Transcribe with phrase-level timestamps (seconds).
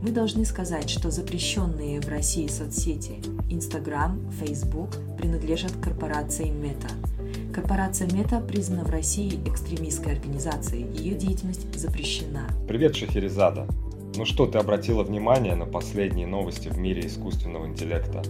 [0.00, 3.16] Мы должны сказать, что запрещенные в России соцсети
[3.50, 7.52] Instagram, Facebook принадлежат корпорации Meta.
[7.52, 10.86] Корпорация Meta признана в России экстремистской организацией.
[10.96, 12.48] Ее деятельность запрещена.
[12.68, 13.66] Привет, Шахерезада.
[14.14, 18.22] Ну что, ты обратила внимание на последние новости в мире искусственного интеллекта?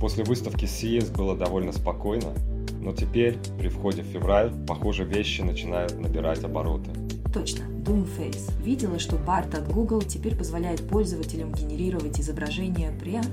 [0.00, 2.32] После выставки CES было довольно спокойно,
[2.80, 6.90] но теперь, при входе в февраль, похоже, вещи начинают набирать обороты.
[7.32, 8.52] Точно, Doomface.
[8.62, 13.26] Видела, что Барт от Google теперь позволяет пользователям генерировать изображения прямо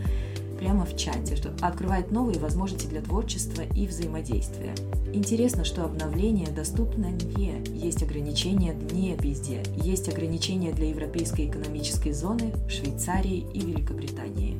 [0.58, 4.74] прямо в чате, что открывает новые возможности для творчества и взаимодействия.
[5.14, 7.64] Интересно, что обновление доступно не.
[7.68, 9.64] Есть ограничения не везде.
[9.76, 14.58] Есть ограничения для Европейской экономической зоны, Швейцарии и Великобритании.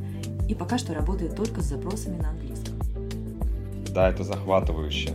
[0.48, 2.76] И пока что работает только с запросами на английском.
[3.94, 5.14] Да, это захватывающе.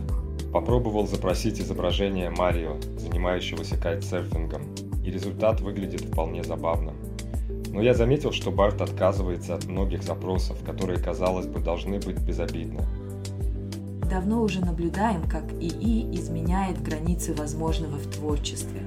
[0.53, 4.61] Попробовал запросить изображение Марио, занимающегося кайтсерфингом,
[5.03, 6.95] и результат выглядит вполне забавным.
[7.69, 12.85] Но я заметил, что Барт отказывается от многих запросов, которые, казалось бы, должны быть безобидны.
[14.07, 18.81] Давно уже наблюдаем, как ИИ изменяет границы возможного в творчестве.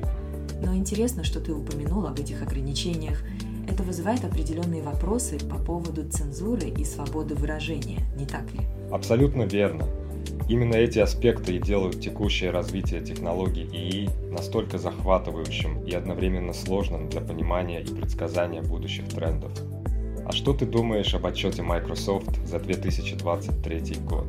[0.62, 3.24] Но интересно, что ты упомянул об этих ограничениях.
[3.68, 8.60] Это вызывает определенные вопросы по поводу цензуры и свободы выражения, не так ли?
[8.92, 9.84] Абсолютно верно.
[10.48, 17.20] Именно эти аспекты и делают текущее развитие технологий ИИ настолько захватывающим и одновременно сложным для
[17.20, 19.50] понимания и предсказания будущих трендов.
[20.24, 24.26] А что ты думаешь об отчете Microsoft за 2023 год?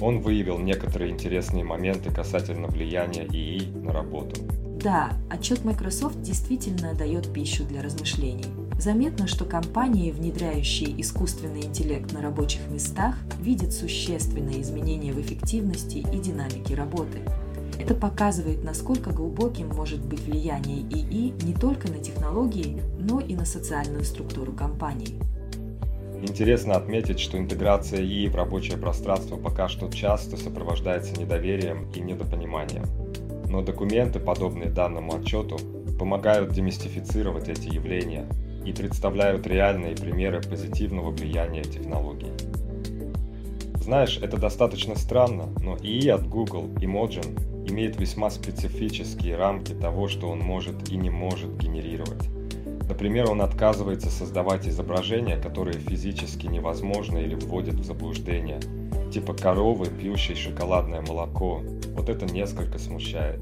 [0.00, 4.40] Он выявил некоторые интересные моменты касательно влияния ИИ на работу.
[4.82, 8.46] Да, отчет Microsoft действительно дает пищу для размышлений.
[8.78, 16.18] Заметно, что компании, внедряющие искусственный интеллект на рабочих местах, видят существенные изменения в эффективности и
[16.18, 17.20] динамике работы.
[17.78, 23.44] Это показывает, насколько глубоким может быть влияние ИИ не только на технологии, но и на
[23.44, 25.18] социальную структуру компаний.
[26.22, 32.84] Интересно отметить, что интеграция ИИ в рабочее пространство пока что часто сопровождается недоверием и недопониманием.
[33.48, 35.58] Но документы, подобные данному отчету,
[35.98, 38.26] помогают демистифицировать эти явления
[38.64, 42.32] и представляют реальные примеры позитивного влияния технологий.
[43.82, 50.28] Знаешь, это достаточно странно, но ИИ от Google, Imogen, имеет весьма специфические рамки того, что
[50.28, 52.28] он может и не может генерировать.
[52.88, 58.60] Например, он отказывается создавать изображения, которые физически невозможны или вводят в заблуждение,
[59.12, 61.62] типа коровы, пьющей шоколадное молоко.
[61.96, 63.40] Вот это несколько смущает.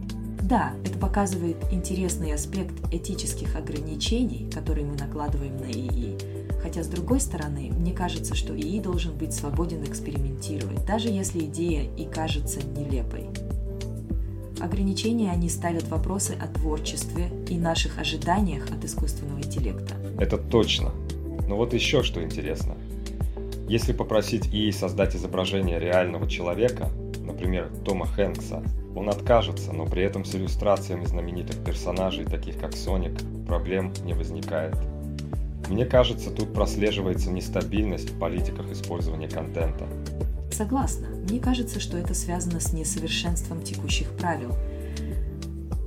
[0.50, 6.18] Да, это показывает интересный аспект этических ограничений, которые мы накладываем на ИИ.
[6.60, 11.88] Хотя, с другой стороны, мне кажется, что ИИ должен быть свободен экспериментировать, даже если идея
[11.96, 13.26] и кажется нелепой.
[14.60, 19.94] Ограничения они ставят вопросы о творчестве и наших ожиданиях от искусственного интеллекта.
[20.18, 20.90] Это точно.
[21.46, 22.74] Но вот еще что интересно.
[23.68, 26.90] Если попросить ИИ создать изображение реального человека,
[27.40, 28.62] например, Тома Хэнкса,
[28.94, 34.76] он откажется, но при этом с иллюстрациями знаменитых персонажей, таких как Соник, проблем не возникает.
[35.70, 39.86] Мне кажется, тут прослеживается нестабильность в политиках использования контента.
[40.52, 41.06] Согласна.
[41.30, 44.52] Мне кажется, что это связано с несовершенством текущих правил.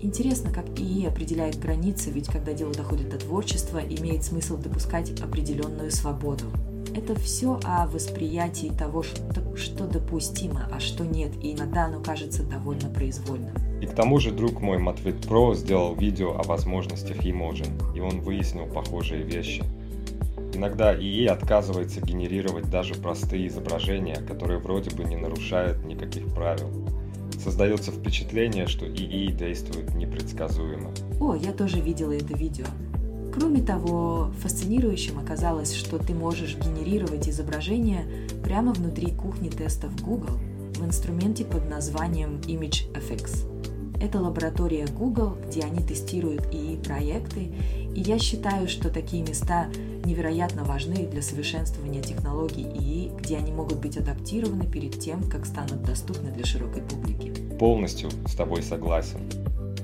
[0.02, 5.92] Интересно, как ИИ определяет границы, ведь когда дело доходит до творчества, имеет смысл допускать определенную
[5.92, 6.46] свободу.
[6.96, 12.44] Это все о восприятии того, что, что допустимо, а что нет, и иногда оно кажется
[12.44, 13.56] довольно произвольным.
[13.82, 18.22] И к тому же друг мой Матвит Про сделал видео о возможностях Emoji, и он
[18.22, 19.64] выяснил похожие вещи.
[20.54, 26.70] Иногда ИИ отказывается генерировать даже простые изображения, которые вроде бы не нарушают никаких правил.
[27.44, 30.92] Создается впечатление, что ИИ действует непредсказуемо.
[31.20, 32.66] О, я тоже видела это видео.
[33.34, 38.06] Кроме того, фасцинирующим оказалось, что ты можешь генерировать изображение
[38.44, 40.38] прямо внутри кухни тестов Google
[40.76, 43.50] в инструменте под названием ImageFX.
[44.00, 47.52] Это лаборатория Google, где они тестируют ИИ-проекты,
[47.96, 49.68] и я считаю, что такие места
[50.04, 55.84] невероятно важны для совершенствования технологий ИИ, где они могут быть адаптированы перед тем, как станут
[55.84, 57.32] доступны для широкой публики.
[57.58, 59.22] Полностью с тобой согласен.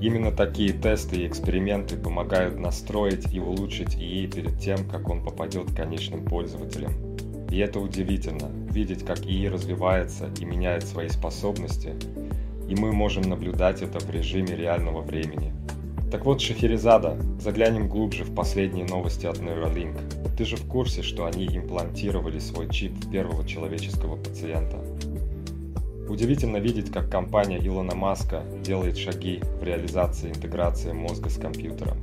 [0.01, 5.71] Именно такие тесты и эксперименты помогают настроить и улучшить ИИ перед тем, как он попадет
[5.71, 6.93] к конечным пользователям.
[7.51, 11.95] И это удивительно, видеть, как ИИ развивается и меняет свои способности,
[12.69, 15.51] и мы можем наблюдать это в режиме реального времени.
[16.11, 19.97] Так вот, Шахерезада, заглянем глубже в последние новости от Neuralink.
[20.37, 24.77] Ты же в курсе, что они имплантировали свой чип в первого человеческого пациента?
[26.09, 31.99] Удивительно видеть, как компания Илона Маска делает шаги в реализации интеграции мозга с компьютером.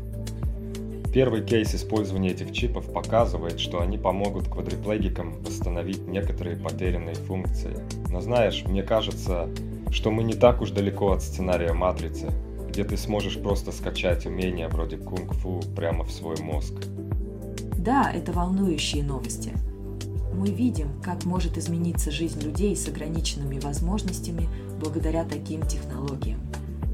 [1.13, 7.77] Первый кейс использования этих чипов показывает, что они помогут квадриплегикам восстановить некоторые потерянные функции.
[8.11, 9.49] Но знаешь, мне кажется,
[9.91, 12.31] что мы не так уж далеко от сценария «Матрицы»,
[12.69, 16.75] где ты сможешь просто скачать умения вроде кунг-фу прямо в свой мозг.
[17.77, 19.53] Да, это волнующие новости–
[20.37, 24.49] мы видим, как может измениться жизнь людей с ограниченными возможностями
[24.81, 26.41] благодаря таким технологиям.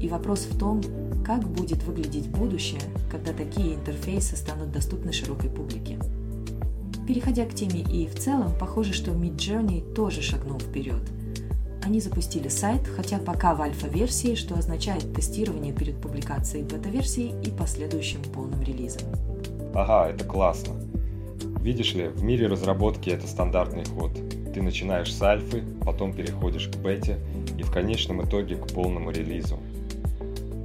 [0.01, 0.81] И вопрос в том,
[1.25, 2.81] как будет выглядеть будущее,
[3.11, 5.99] когда такие интерфейсы станут доступны широкой публике.
[7.07, 11.01] Переходя к теме и в целом, похоже, что Midjourney тоже шагнул вперед.
[11.85, 18.21] Они запустили сайт, хотя пока в альфа-версии, что означает тестирование перед публикацией бета-версии и последующим
[18.33, 19.03] полным релизом.
[19.73, 20.75] Ага, это классно.
[21.63, 24.11] Видишь ли, в мире разработки это стандартный ход.
[24.53, 27.19] Ты начинаешь с альфы, потом переходишь к бете
[27.57, 29.57] и в конечном итоге к полному релизу.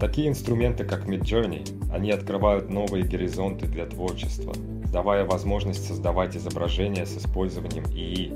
[0.00, 4.52] Такие инструменты, как Midjourney, они открывают новые горизонты для творчества,
[4.92, 8.32] давая возможность создавать изображения с использованием ИИ,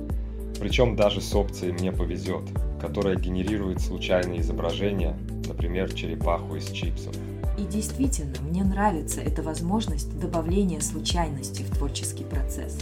[0.60, 2.44] причем даже с опцией «Мне повезет»,
[2.80, 5.18] которая генерирует случайные изображения,
[5.48, 7.16] например, черепаху из чипсов.
[7.58, 12.78] И действительно, мне нравится эта возможность добавления случайности в творческий процесс.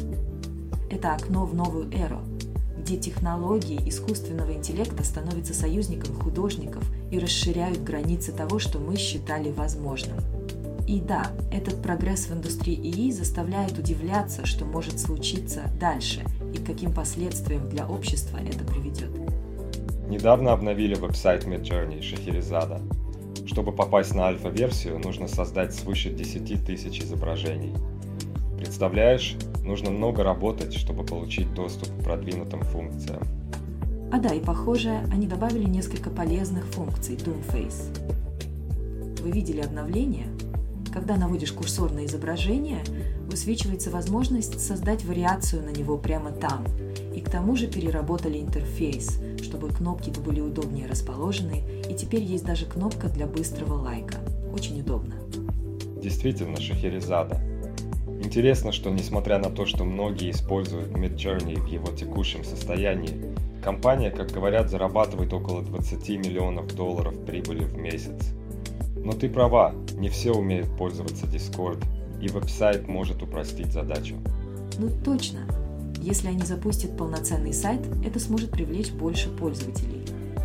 [0.91, 2.21] Это окно в новую эру,
[2.79, 10.19] где технологии искусственного интеллекта становятся союзником художников и расширяют границы того, что мы считали возможным.
[10.87, 16.67] И да, этот прогресс в индустрии ИИ заставляет удивляться, что может случиться дальше и к
[16.67, 19.11] каким последствиям для общества это приведет.
[20.09, 22.81] Недавно обновили веб-сайт Midjourney Шахерезада,
[23.51, 27.75] чтобы попасть на альфа-версию, нужно создать свыше 10 тысяч изображений.
[28.57, 33.23] Представляешь, нужно много работать, чтобы получить доступ к продвинутым функциям.
[34.13, 39.21] А да, и похоже, они добавили несколько полезных функций Doomface.
[39.21, 40.29] Вы видели обновление?
[40.93, 42.85] Когда наводишь курсор на изображение,
[43.29, 46.65] высвечивается возможность создать вариацию на него прямо там.
[47.13, 52.67] И к тому же переработали интерфейс, чтобы кнопки были удобнее расположены, и теперь есть даже
[52.67, 54.19] кнопка для быстрого лайка.
[54.53, 55.17] Очень удобно.
[56.01, 57.41] Действительно, Шахерезада.
[58.23, 64.31] Интересно, что несмотря на то, что многие используют Midjourney в его текущем состоянии, компания, как
[64.31, 68.35] говорят, зарабатывает около 20 миллионов долларов прибыли в месяц.
[68.97, 71.83] Но ты права, не все умеют пользоваться Discord,
[72.23, 74.15] и веб-сайт может упростить задачу.
[74.79, 75.41] Ну точно.
[76.01, 80.05] Если они запустят полноценный сайт, это сможет привлечь больше пользователей.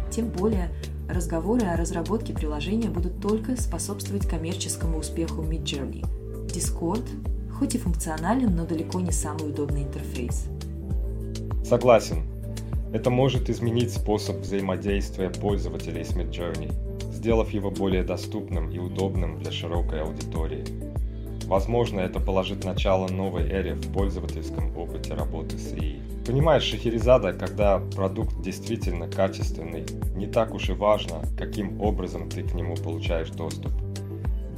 [0.09, 0.69] Тем более,
[1.09, 6.05] разговоры о разработке приложения будут только способствовать коммерческому успеху Midjourney.
[6.47, 7.05] Discord,
[7.51, 10.45] хоть и функционален, но далеко не самый удобный интерфейс.
[11.63, 12.23] Согласен.
[12.93, 16.71] Это может изменить способ взаимодействия пользователей с Midjourney,
[17.11, 20.63] сделав его более доступным и удобным для широкой аудитории.
[21.47, 26.01] Возможно, это положит начало новой эре в пользовательском опыте работы с ИИ.
[26.25, 32.55] Понимаешь, Шахерезада, когда продукт действительно качественный, не так уж и важно, каким образом ты к
[32.55, 33.72] нему получаешь доступ.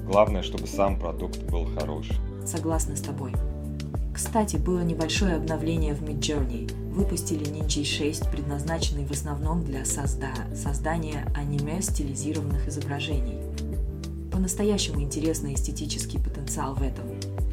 [0.06, 2.08] Главное, чтобы сам продукт был хорош.
[2.46, 3.34] Согласна с тобой.
[4.14, 6.74] Кстати, было небольшое обновление в Midjourney.
[6.94, 13.47] Выпустили Ninja 6, предназначенный в основном для созда создания аниме стилизированных изображений.
[14.38, 17.06] По-настоящему интересный эстетический потенциал в этом.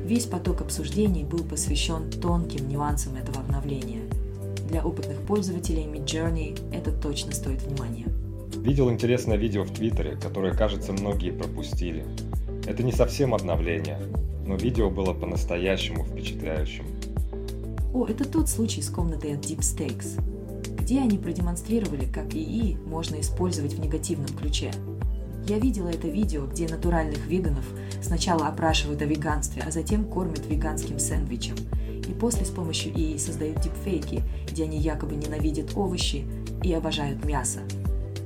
[0.04, 4.02] Весь поток обсуждений был посвящен тонким нюансам этого обновления.
[4.68, 8.04] Для опытных пользователей Midjourney это точно стоит внимания.
[8.54, 12.04] Видел интересное видео в Твиттере, которое, кажется, многие пропустили.
[12.66, 13.98] Это не совсем обновление,
[14.46, 16.84] но видео было по-настоящему впечатляющим.
[17.94, 20.20] О, это тот случай с комнатой от Deep Stakes,
[20.76, 24.70] где они продемонстрировали, как ИИ можно использовать в негативном ключе–
[25.46, 27.64] я видела это видео, где натуральных веганов
[28.02, 31.56] сначала опрашивают о веганстве, а затем кормят веганским сэндвичем.
[32.08, 36.24] И после с помощью ИИ создают дипфейки, где они якобы ненавидят овощи
[36.62, 37.60] и обожают мясо.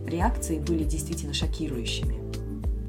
[0.07, 2.17] Реакции были действительно шокирующими.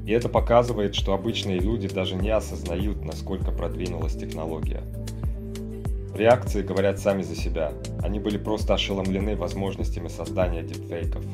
[0.06, 4.82] И это показывает, что обычные люди даже не осознают, насколько продвинулась технология.
[6.14, 7.72] Реакции говорят сами за себя.
[8.02, 11.24] Они были просто ошеломлены возможностями создания дипфейков.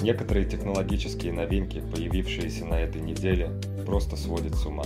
[0.00, 3.50] Некоторые технологические новинки, появившиеся на этой неделе,
[3.86, 4.84] просто сводят с ума.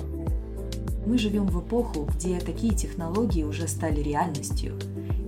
[1.07, 4.79] Мы живем в эпоху, где такие технологии уже стали реальностью,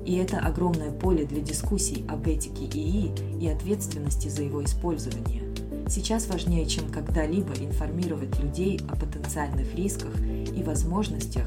[0.05, 5.43] и это огромное поле для дискуссий об этике ИИ и ответственности за его использование.
[5.89, 11.47] Сейчас важнее, чем когда-либо информировать людей о потенциальных рисках и возможностях,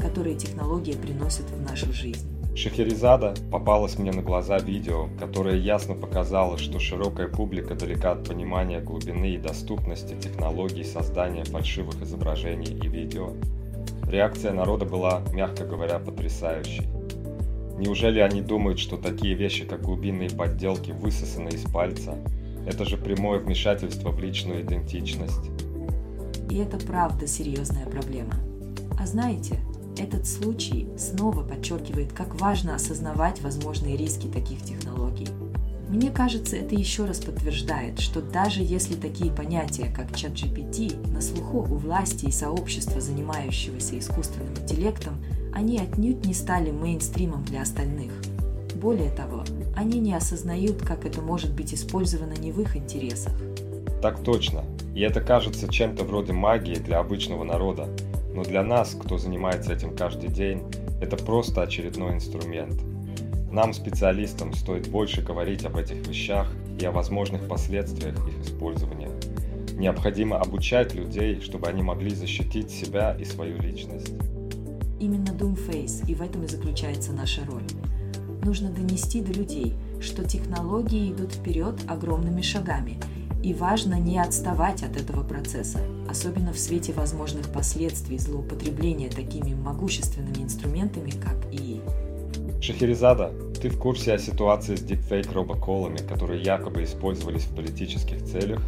[0.00, 2.31] которые технология приносит в нашу жизнь.
[2.54, 8.80] Шахерезада попалось мне на глаза видео, которое ясно показало, что широкая публика далека от понимания
[8.80, 13.30] глубины и доступности технологий создания фальшивых изображений и видео.
[14.06, 16.86] Реакция народа была, мягко говоря, потрясающей.
[17.78, 22.16] Неужели они думают, что такие вещи, как глубинные подделки, высосаны из пальца?
[22.66, 25.50] Это же прямое вмешательство в личную идентичность.
[26.50, 28.34] И это правда серьезная проблема.
[29.00, 29.58] А знаете,
[29.98, 35.28] этот случай снова подчеркивает, как важно осознавать возможные риски таких технологий.
[35.88, 41.20] Мне кажется, это еще раз подтверждает, что даже если такие понятия, как чат GPT, на
[41.20, 45.22] слуху у власти и сообщества, занимающегося искусственным интеллектом,
[45.52, 48.10] они отнюдь не стали мейнстримом для остальных.
[48.74, 49.44] Более того,
[49.76, 53.34] они не осознают, как это может быть использовано не в их интересах.
[54.00, 54.64] Так точно.
[54.94, 57.88] И это кажется чем-то вроде магии для обычного народа,
[58.34, 60.62] но для нас, кто занимается этим каждый день,
[61.00, 62.80] это просто очередной инструмент.
[63.50, 69.10] Нам, специалистам, стоит больше говорить об этих вещах и о возможных последствиях их использования.
[69.76, 74.12] Необходимо обучать людей, чтобы они могли защитить себя и свою личность.
[75.00, 77.66] Именно Doomface, и в этом и заключается наша роль.
[78.44, 82.98] Нужно донести до людей, что технологии идут вперед огромными шагами–
[83.42, 90.42] и важно не отставать от этого процесса, особенно в свете возможных последствий злоупотребления такими могущественными
[90.42, 91.80] инструментами, как ИИ.
[92.60, 98.60] Шахерезада, ты в курсе о ситуации с дипфейк робоколами, которые якобы использовались в политических целях?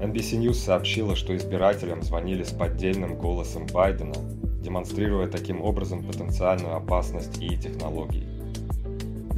[0.00, 4.14] NBC News сообщила, что избирателям звонили с поддельным голосом Байдена,
[4.62, 8.29] демонстрируя таким образом потенциальную опасность и технологий.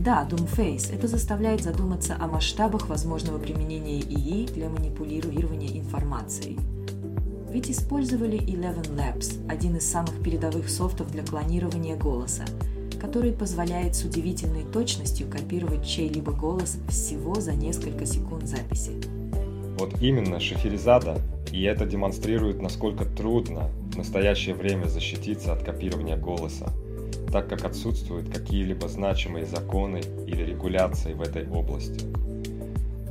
[0.04, 0.92] Да, Doomface.
[0.92, 6.58] Это заставляет задуматься о масштабах возможного применения ИИ для манипулирования информацией.
[7.52, 12.44] Ведь использовали Eleven Labs, один из самых передовых софтов для клонирования голоса,
[13.00, 19.00] который позволяет с удивительной точностью копировать чей-либо голос всего за несколько секунд записи.
[19.78, 21.20] Вот именно Шахерезада,
[21.52, 26.70] и это демонстрирует, насколько трудно в настоящее время защититься от копирования голоса–
[27.32, 32.04] так как отсутствуют какие-либо значимые законы или регуляции в этой области.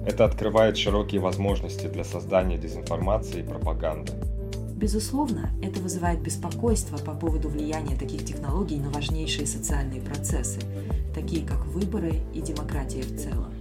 [0.06, 4.14] Это открывает широкие возможности для создания дезинформации и пропаганды.
[4.76, 10.60] Безусловно, это вызывает беспокойство по поводу влияния таких технологий на важнейшие социальные процессы,
[11.14, 13.54] такие как выборы и демократия в целом.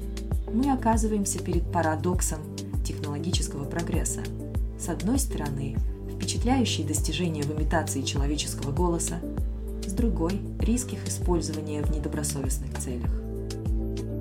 [0.53, 2.41] Мы оказываемся перед парадоксом
[2.85, 4.23] технологического прогресса.
[4.79, 5.77] С одной стороны,
[6.15, 9.21] впечатляющие достижения в имитации человеческого голоса,
[9.91, 13.11] с другой– риск их использования в недобросовестных целях.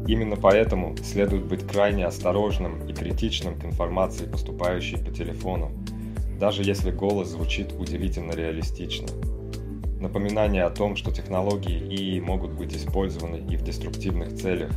[0.07, 5.71] Именно поэтому следует быть крайне осторожным и критичным к информации, поступающей по телефону,
[6.39, 9.09] даже если голос звучит удивительно реалистично.
[9.99, 14.71] Напоминание о том, что технологии ИИ могут быть использованы и в деструктивных целях,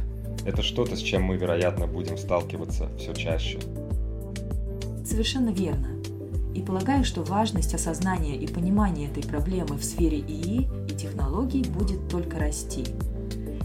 [0.45, 3.59] это что-то, с чем мы, вероятно, будем сталкиваться все чаще.
[5.07, 5.92] Совершенно верно.
[6.55, 12.09] И полагаю, что важность осознания и понимания этой проблемы в сфере ИИ и технологий будет
[12.09, 12.85] только расти.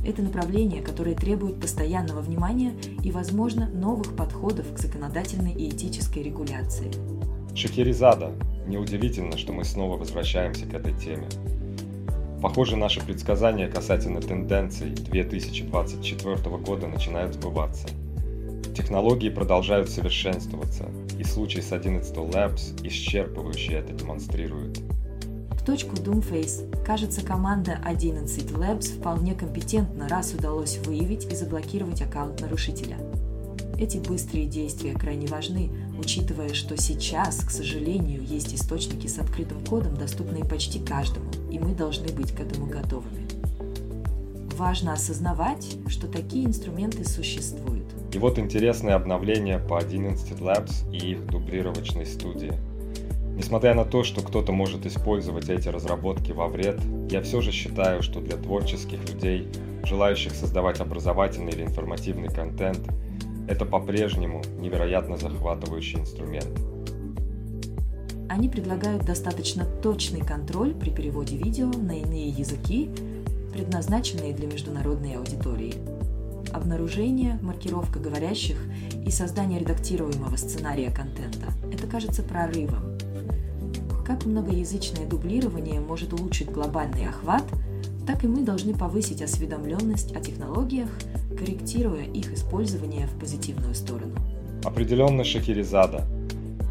[0.06, 6.92] Это направление, которое требует постоянного внимания и, возможно, новых подходов к законодательной и этической регуляции.
[7.56, 8.32] Шахерезада.
[8.68, 11.28] Неудивительно, что мы снова возвращаемся к этой теме.
[12.42, 17.88] Похоже, наши предсказания касательно тенденций 2024 года начинают сбываться–
[18.78, 20.86] Технологии продолжают совершенствоваться,
[21.18, 24.80] и случай с 11 Labs исчерпывающе это демонстрирует.
[25.52, 32.40] В точку Doomface, кажется, команда 11 Labs вполне компетентна, раз удалось выявить и заблокировать аккаунт
[32.40, 32.98] нарушителя.
[33.78, 35.70] Эти быстрые действия крайне важны,
[36.00, 41.76] учитывая, что сейчас, к сожалению, есть источники с открытым кодом, доступные почти каждому, и мы
[41.76, 43.27] должны быть к этому готовыми.
[44.58, 47.86] Важно осознавать, что такие инструменты существуют.
[48.12, 52.54] И вот интересное обновление по 11 Labs и их дублировочной студии.
[53.36, 58.02] Несмотря на то, что кто-то может использовать эти разработки во вред, я все же считаю,
[58.02, 59.48] что для творческих людей,
[59.84, 62.80] желающих создавать образовательный или информативный контент,
[63.48, 66.60] это по-прежнему невероятно захватывающий инструмент.
[68.28, 72.90] Они предлагают достаточно точный контроль при переводе видео на иные языки,
[73.58, 75.74] предназначенные для международной аудитории.
[76.54, 78.58] обнаружение, маркировка говорящих
[79.06, 81.48] и создание редактируемого сценария контента.
[81.74, 82.98] Это кажется прорывом.
[84.06, 87.44] Как многоязычное дублирование может улучшить глобальный охват,
[88.06, 90.90] так и мы должны повысить осведомленность о технологиях,
[91.38, 94.16] корректируя их использование в позитивную сторону.
[94.64, 96.06] Определенно Шахерезада.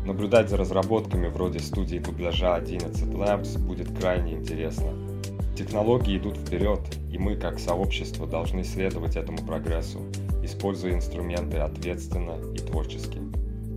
[0.07, 5.06] Наблюдать за разработками вроде студии дубляжа 11 Labs будет крайне интересно.
[5.57, 10.01] Технологии идут вперед, и мы как сообщество должны следовать этому прогрессу,
[10.43, 13.19] используя инструменты ответственно и творчески.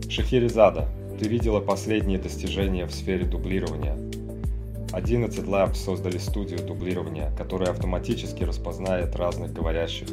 [0.10, 3.98] Шахерезада, ты видела последние достижения в сфере дублирования.
[4.92, 10.08] 11 Labs создали студию дублирования, которая автоматически распознает разных говорящих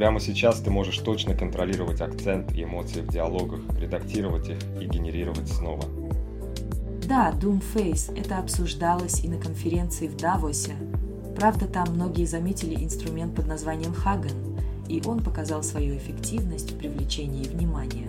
[0.00, 5.48] Прямо сейчас ты можешь точно контролировать акцент и эмоции в диалогах, редактировать их и генерировать
[5.48, 5.84] снова.
[7.08, 10.76] Да, Doomface, это обсуждалось и на конференции в Давосе.
[11.40, 17.44] Правда, там многие заметили инструмент под названием Hagen, и он показал свою эффективность в привлечении
[17.44, 18.08] внимания.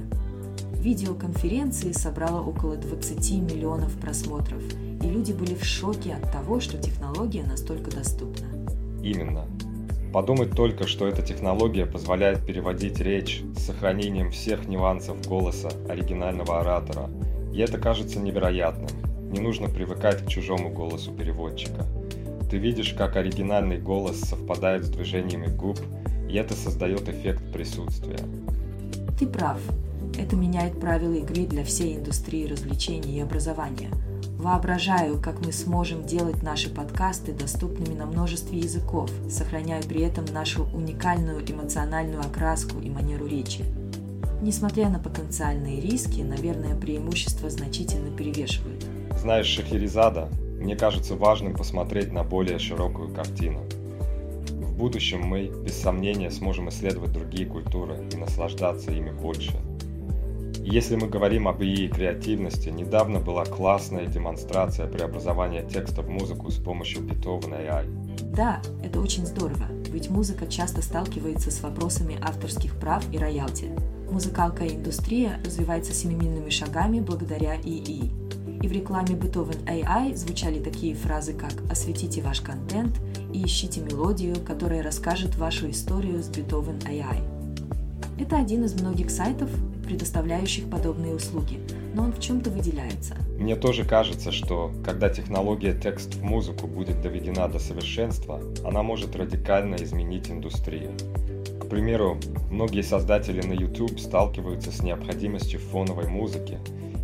[0.73, 4.61] Видеоконференции собрало около 20 миллионов просмотров,
[5.01, 8.47] и люди были в шоке от того, что технология настолько доступна.
[9.01, 9.47] Именно.
[10.11, 17.09] Подумать только, что эта технология позволяет переводить речь с сохранением всех нюансов голоса оригинального оратора.
[17.53, 18.89] И это кажется невероятным.
[19.31, 21.85] Не нужно привыкать к чужому голосу переводчика.
[22.51, 25.79] Ты видишь, как оригинальный голос совпадает с движениями губ,
[26.29, 28.19] и это создает эффект присутствия.
[29.17, 29.59] Ты прав.
[30.19, 33.89] Это меняет правила игры для всей индустрии развлечений и образования–
[34.41, 40.63] Воображаю, как мы сможем делать наши подкасты доступными на множестве языков, сохраняя при этом нашу
[40.73, 43.63] уникальную эмоциональную окраску и манеру речи.
[44.41, 48.83] Несмотря на потенциальные риски, наверное, преимущества значительно перевешивают.
[49.15, 50.27] Знаешь, Шахерезада,
[50.61, 53.59] мне кажется важным посмотреть на более широкую картину.
[54.49, 59.53] В будущем мы, без сомнения, сможем исследовать другие культуры и наслаждаться ими больше–
[60.63, 66.57] если мы говорим об ИИ креативности, недавно была классная демонстрация преобразования текста в музыку с
[66.57, 68.33] помощью Beethoven AI.
[68.35, 73.71] Да, это очень здорово, ведь музыка часто сталкивается с вопросами авторских прав и роялти.
[74.11, 78.20] Музыкалка и индустрия развивается семимильными шагами благодаря ИИ.
[78.61, 82.99] И в рекламе Beethoven AI звучали такие фразы, как «осветите ваш контент»
[83.33, 87.41] и «ищите мелодию, которая расскажет вашу историю с Beethoven AI».
[88.19, 89.49] Это один из многих сайтов,
[89.83, 91.59] предоставляющих подобные услуги,
[91.95, 93.15] но он в чем-то выделяется.
[93.39, 99.15] Мне тоже кажется, что когда технология текст в музыку будет доведена до совершенства, она может
[99.15, 100.91] радикально изменить индустрию.
[101.59, 102.19] К примеру,
[102.51, 106.59] многие создатели на YouTube сталкиваются с необходимостью фоновой музыки,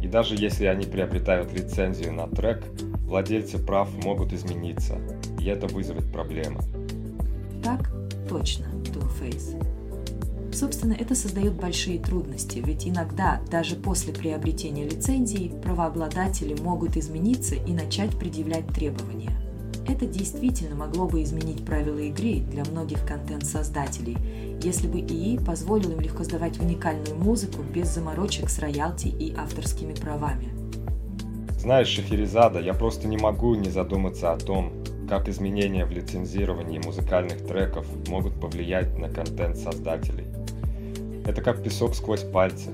[0.07, 2.63] и даже если они приобретают лицензию на трек,
[3.05, 4.95] владельцы прав могут измениться,
[5.37, 6.61] и это вызовет проблемы.
[7.61, 7.91] Так
[8.29, 9.61] точно, Doomface.
[10.53, 17.73] Собственно, это создает большие трудности, ведь иногда, даже после приобретения лицензии, правообладатели могут измениться и
[17.73, 19.31] начать предъявлять требования.
[19.87, 24.17] Это действительно могло бы изменить правила игры для многих контент-создателей,
[24.61, 29.93] если бы ИИ позволил им легко сдавать уникальную музыку без заморочек с роялти и авторскими
[29.93, 30.49] правами.
[31.57, 34.73] Знаешь, Шахерезада, я просто не могу не задуматься о том,
[35.07, 40.25] как изменения в лицензировании музыкальных треков могут повлиять на контент создателей.
[41.25, 42.71] Это как песок сквозь пальцы.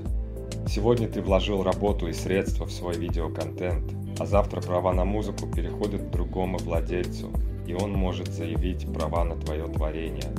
[0.68, 3.84] Сегодня ты вложил работу и средства в свой видеоконтент,
[4.18, 7.30] а завтра права на музыку переходят другому владельцу,
[7.66, 10.30] и он может заявить права на твое творение.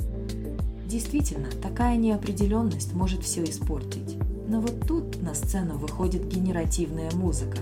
[0.86, 4.16] Действительно, такая неопределенность может все испортить.
[4.48, 7.58] Но вот тут на сцену выходит генеративная музыка.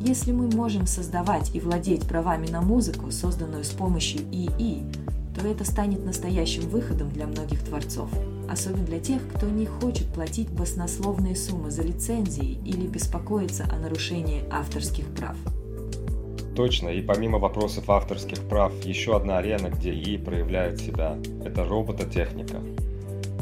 [0.00, 4.84] Если мы можем создавать и владеть правами на музыку, созданную с помощью ИИ,
[5.34, 8.10] то это станет настоящим выходом для многих творцов
[8.48, 14.44] особенно для тех, кто не хочет платить баснословные суммы за лицензии или беспокоиться о нарушении
[14.50, 15.36] авторских прав.
[16.54, 22.60] Точно, и помимо вопросов авторских прав, еще одна арена, где ИИ проявляет себя– это робототехника.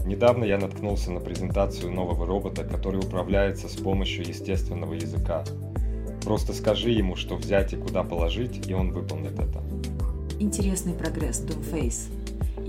[0.06, 5.44] Недавно я наткнулся на презентацию нового робота, который управляется с помощью естественного языка.
[6.24, 9.62] Просто скажи ему, что взять и куда положить, и он выполнит это.
[10.38, 12.19] Интересный прогресс Doomface.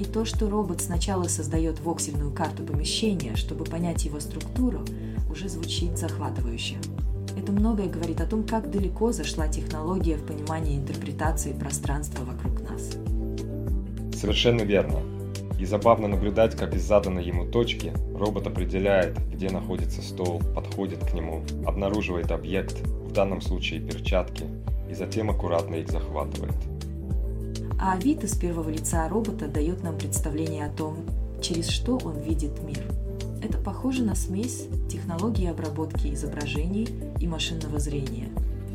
[0.01, 4.83] И то, что робот сначала создает воксельную карту помещения, чтобы понять его структуру,
[5.29, 6.77] уже звучит захватывающе.
[7.37, 12.97] Это многое говорит о том, как далеко зашла технология в понимании интерпретации пространства вокруг нас.
[14.19, 15.01] Совершенно верно.
[15.59, 21.13] И забавно наблюдать, как из заданной ему точки робот определяет, где находится стол, подходит к
[21.13, 24.45] нему, обнаруживает объект, в данном случае перчатки,
[24.89, 26.55] и затем аккуратно их захватывает
[27.83, 30.97] а вид из первого лица робота дает нам представление о том,
[31.41, 32.79] через что он видит мир.
[33.41, 36.87] Это похоже на смесь технологии обработки изображений
[37.19, 38.29] и машинного зрения.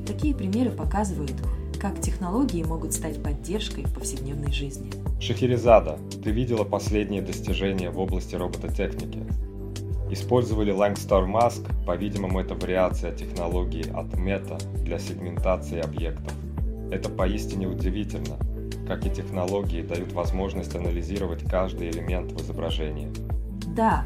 [0.09, 1.35] Такие примеры показывают,
[1.81, 4.91] как технологии могут стать поддержкой в повседневной жизни.
[5.21, 9.21] Шахерезада, ты видела последние достижения в области робототехники?
[10.11, 16.33] Использовали Langstar Mask, по-видимому, это вариация технологии от Meta для сегментации объектов.
[16.91, 18.37] Это поистине удивительно,
[18.87, 23.09] как и технологии дают возможность анализировать каждый элемент в изображении.
[23.75, 24.05] Да,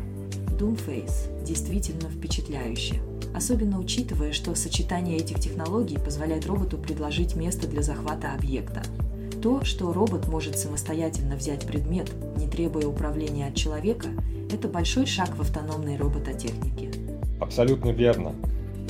[0.59, 2.97] Doomface действительно впечатляюще,
[3.35, 8.83] особенно учитывая, что сочетание этих технологий позволяет роботу предложить место для захвата объекта.
[9.43, 14.09] То, что робот может самостоятельно взять предмет, не требуя управления от человека,
[14.53, 16.91] это большой шаг в автономной робототехнике.
[17.41, 18.35] Абсолютно верно.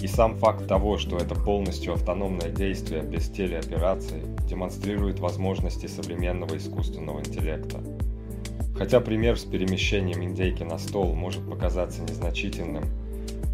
[0.03, 7.21] И сам факт того, что это полностью автономное действие без телеоперации, демонстрирует возможности современного искусственного
[7.21, 7.81] интеллекта.
[8.77, 12.85] Хотя пример с перемещением индейки на стол может показаться незначительным,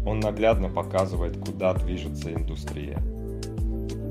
[0.05, 3.01] он наглядно показывает, куда движется индустрия.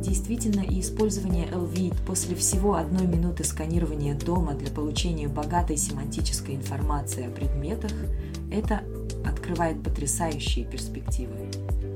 [0.00, 7.26] Действительно, и использование LVIT после всего одной минуты сканирования дома для получения богатой семантической информации
[7.26, 7.92] о предметах–
[8.52, 8.82] это
[9.24, 11.34] открывает потрясающие перспективы.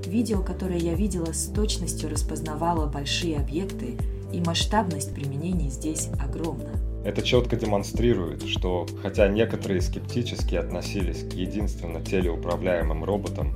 [0.07, 3.97] Видео, которое я видела, с точностью распознавало большие объекты,
[4.33, 6.71] и масштабность применений здесь огромна.
[7.05, 13.55] Это четко демонстрирует, что хотя некоторые скептически относились к единственно телеуправляемым роботам,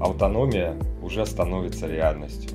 [0.00, 2.50] автономия уже становится реальностью.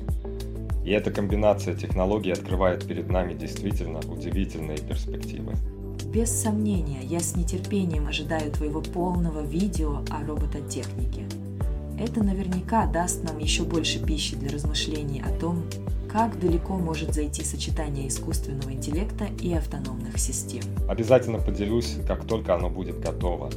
[0.84, 5.54] И эта комбинация технологий открывает перед нами действительно удивительные перспективы.
[6.12, 11.24] Без сомнения, я с нетерпением ожидаю твоего полного видео о робототехнике.
[11.98, 15.64] Это наверняка даст нам еще больше пищи для размышлений о том,
[16.14, 20.62] как далеко может зайти сочетание искусственного интеллекта и автономных систем.
[20.88, 23.50] Обязательно поделюсь, как только оно будет готово.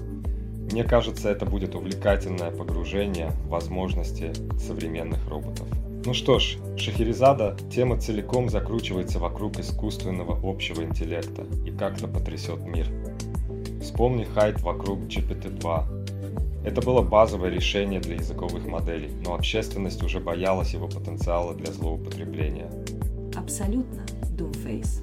[0.71, 5.67] Мне кажется, это будет увлекательное погружение в возможности современных роботов.
[6.03, 12.87] Ну что ж, Шахерезада тема целиком закручивается вокруг искусственного общего интеллекта и как-то потрясет мир.
[13.83, 16.16] Вспомни хайп вокруг GPT-2.
[16.67, 22.69] Это было базовое решение для языковых моделей, но общественность уже боялась его потенциала для злоупотребления.
[23.37, 24.01] Абсолютно,
[24.37, 25.01] Doomface.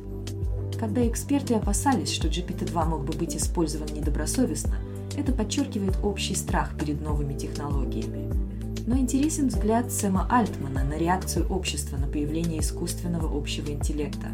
[0.78, 4.76] Когда эксперты опасались, что GPT-2 мог бы быть использован недобросовестно,
[5.16, 8.30] это подчеркивает общий страх перед новыми технологиями
[8.86, 14.28] но интересен взгляд Сэма Альтмана на реакцию общества на появление искусственного общего интеллекта.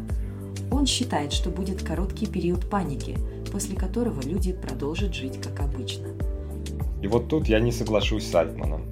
[0.69, 3.17] Он считает, что будет короткий период паники,
[3.49, 6.09] после которого люди продолжат жить как обычно.
[7.01, 8.83] И вот тут я не соглашусь с Альтманом.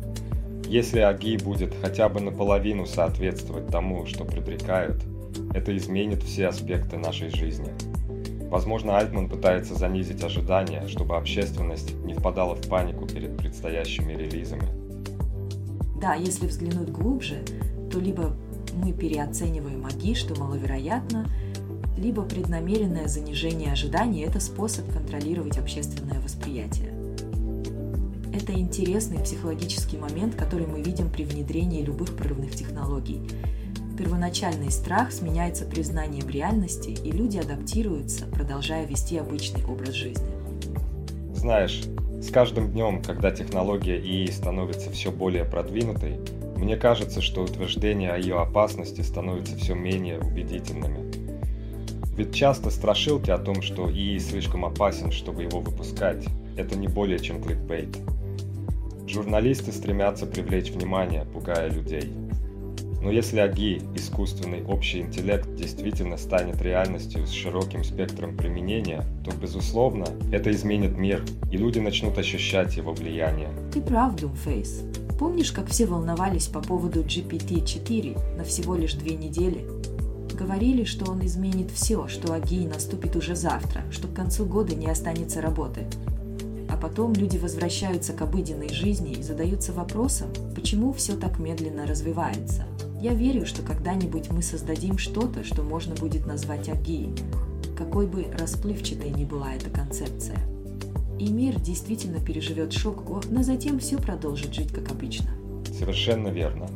[0.65, 5.03] Если АГИ будет хотя бы наполовину соответствовать тому, что предрекают,
[5.53, 7.71] это изменит все аспекты нашей жизни.
[8.49, 14.67] Возможно, Альтман пытается занизить ожидания, чтобы общественность не впадала в панику перед предстоящими релизами.
[16.01, 17.43] Да, если взглянуть глубже,
[17.91, 18.35] то либо
[18.73, 21.27] мы переоцениваем АГИ, что маловероятно,
[21.97, 26.98] либо преднамеренное занижение ожиданий– это способ контролировать общественное восприятие.
[28.31, 33.21] Это интересный психологический момент, который мы видим при внедрении любых прорывных технологий.
[33.97, 40.29] Первоначальный страх сменяется признанием реальности, и люди адаптируются, продолжая вести обычный образ жизни.
[41.33, 41.83] Знаешь,
[42.21, 46.19] с каждым днем, когда технология ИИ становится все более продвинутой,
[46.55, 51.11] мне кажется, что утверждения о ее опасности становятся все менее убедительными.
[52.15, 56.25] Ведь часто страшилки о том, что ИИ слишком опасен, чтобы его выпускать,
[56.59, 57.97] это не более чем кликбейт.
[59.07, 62.13] Журналисты стремятся привлечь внимание, пугая людей–
[63.01, 70.05] но если АГИ, искусственный общий интеллект, действительно станет реальностью с широким спектром применения, то, безусловно,
[70.31, 73.49] это изменит мир, и люди начнут ощущать его влияние.
[73.73, 74.81] Ты прав, Думфейс.
[75.17, 79.65] Помнишь, как все волновались по поводу GPT-4 на всего лишь две недели?
[80.33, 84.87] Говорили, что он изменит все, что АГИ наступит уже завтра, что к концу года не
[84.87, 85.85] останется работы.
[86.81, 92.65] Потом люди возвращаются к обыденной жизни и задаются вопросом, почему все так медленно развивается.
[93.01, 97.13] Я верю, что когда-нибудь мы создадим что-то, что можно будет назвать агией,
[97.77, 100.37] какой бы расплывчатой ни была эта концепция.
[101.19, 105.29] И мир действительно переживет шок, но затем все продолжит жить как обычно.
[105.77, 106.67] Совершенно верно.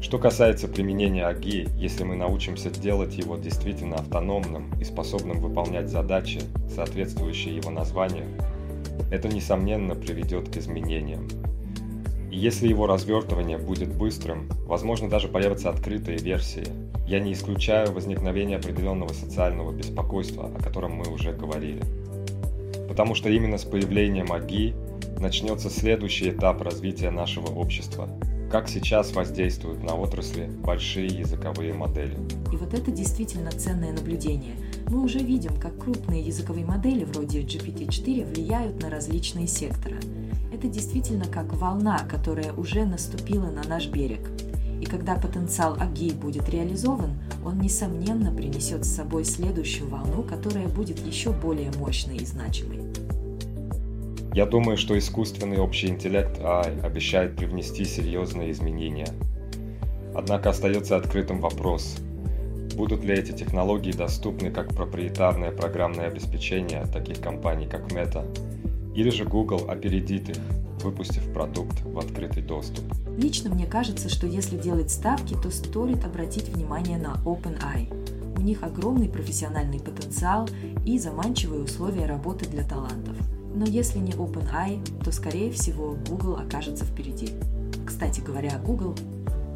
[0.00, 6.42] Что касается применения АГИ, если мы научимся делать его действительно автономным и способным выполнять задачи,
[6.74, 8.26] соответствующие его названию,
[9.10, 11.28] это, несомненно, приведет к изменениям,
[12.34, 16.66] и если его развертывание будет быстрым, возможно даже появятся открытые версии.
[17.06, 21.80] Я не исключаю возникновение определенного социального беспокойства, о котором мы уже говорили.
[22.88, 24.74] Потому что именно с появлением АГИ
[25.20, 28.08] начнется следующий этап развития нашего общества.
[28.50, 32.16] Как сейчас воздействуют на отрасли большие языковые модели.
[32.52, 34.56] И вот это действительно ценное наблюдение.
[34.88, 39.96] Мы уже видим, как крупные языковые модели вроде GPT-4 влияют на различные секторы.
[40.52, 44.20] Это действительно как волна, которая уже наступила на наш берег.
[44.80, 47.12] И когда потенциал АГИ будет реализован,
[47.44, 52.80] он, несомненно, принесет с собой следующую волну, которая будет еще более мощной и значимой.
[54.34, 59.08] Я думаю, что искусственный общий интеллект AI обещает привнести серьезные изменения.
[60.14, 61.96] Однако остается открытым вопрос,
[62.76, 68.24] будут ли эти технологии доступны как проприетарное программное обеспечение таких компаний, как Meta,
[68.94, 70.38] или же Google опередит их,
[70.82, 72.84] выпустив продукт в открытый доступ.
[73.16, 78.36] Лично мне кажется, что если делать ставки, то стоит обратить внимание на OpenAI.
[78.36, 80.48] У них огромный профессиональный потенциал
[80.84, 83.16] и заманчивые условия работы для талантов–
[83.54, 87.30] но если не OpenAI, то, скорее всего, Google окажется впереди.
[87.86, 88.96] Кстати говоря, Google...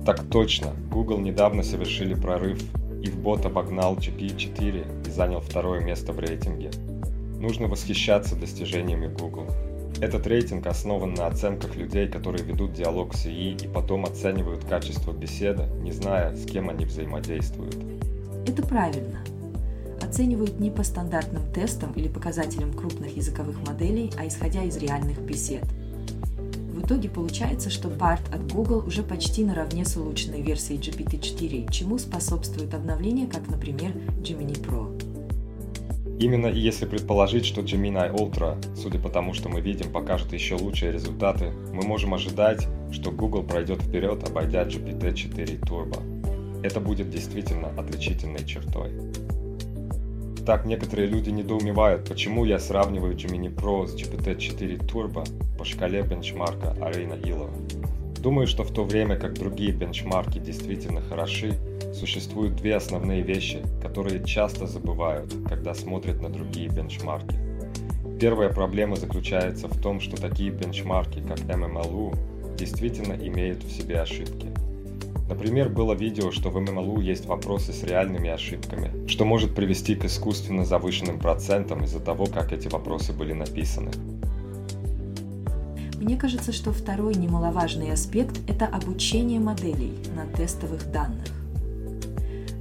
[0.06, 0.72] Так точно.
[0.90, 2.62] Google недавно совершили прорыв,
[3.02, 6.70] и в бот обогнал GP4 и занял второе место в рейтинге.
[7.40, 9.46] Нужно восхищаться достижениями Google.
[10.00, 15.12] Этот рейтинг основан на оценках людей, которые ведут диалог с ИИ и потом оценивают качество
[15.12, 17.76] беседы, не зная, с кем они взаимодействуют.
[18.46, 19.20] Это правильно
[20.08, 25.64] оценивают не по стандартным тестам или показателям крупных языковых моделей, а исходя из реальных бесед.
[26.88, 32.72] Итоге получается, что BART от Google уже почти наравне с улучшенной версией GPT-4, чему способствует
[32.72, 34.88] обновление, как, например, Gemini Pro.
[36.18, 40.90] Именно если предположить, что Gemini Ultra, судя по тому, что мы видим, покажет еще лучшие
[40.90, 46.62] результаты, мы можем ожидать, что Google пройдет вперед, обойдя GPT-4 Turbo.
[46.64, 48.92] Это будет действительно отличительной чертой.
[50.48, 56.74] Так некоторые люди недоумевают, почему я сравниваю Gemini Pro с GPT-4 Turbo по шкале бенчмарка
[56.80, 57.50] Arena Ilo.
[58.22, 61.52] Думаю, что в то время как другие бенчмарки действительно хороши,
[61.92, 67.36] существуют две основные вещи, которые часто забывают, когда смотрят на другие бенчмарки.
[68.18, 74.46] Первая проблема заключается в том, что такие бенчмарки, как MMLU, действительно имеют в себе ошибки.
[75.28, 80.06] Например, было видео, что в MMLU есть вопросы с реальными ошибками, что может привести к
[80.06, 83.90] искусственно завышенным процентам из-за того, как эти вопросы были написаны.
[86.00, 91.28] Мне кажется, что второй немаловажный аспект– это обучение моделей на тестовых данных.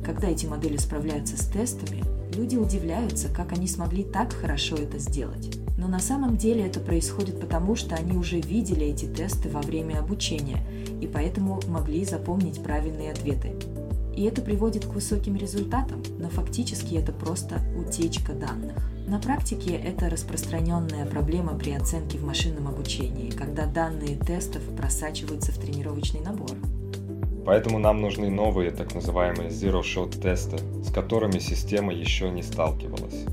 [0.04, 2.04] Когда эти модели справляются с тестами,
[2.36, 5.58] люди удивляются, как они смогли так хорошо это сделать.
[5.78, 10.00] Но на самом деле это происходит потому, что они уже видели эти тесты во время
[10.00, 10.64] обучения
[11.00, 13.54] и поэтому могли запомнить правильные ответы.
[14.16, 18.76] И это приводит к высоким результатам, но фактически это просто утечка данных.
[19.08, 25.60] На практике это распространенная проблема при оценке в машинном обучении, когда данные тестов просачиваются в
[25.60, 26.58] тренировочный набор.
[27.46, 33.24] Поэтому нам нужны новые так называемые zero-shot тесты, с которыми система еще не сталкивалась.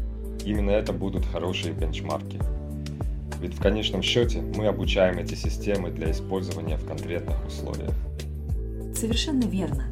[0.45, 2.39] Именно это будут хорошие бенчмарки.
[3.41, 7.95] Ведь в конечном счете мы обучаем эти системы для использования в конкретных условиях.
[8.95, 9.85] Совершенно верно.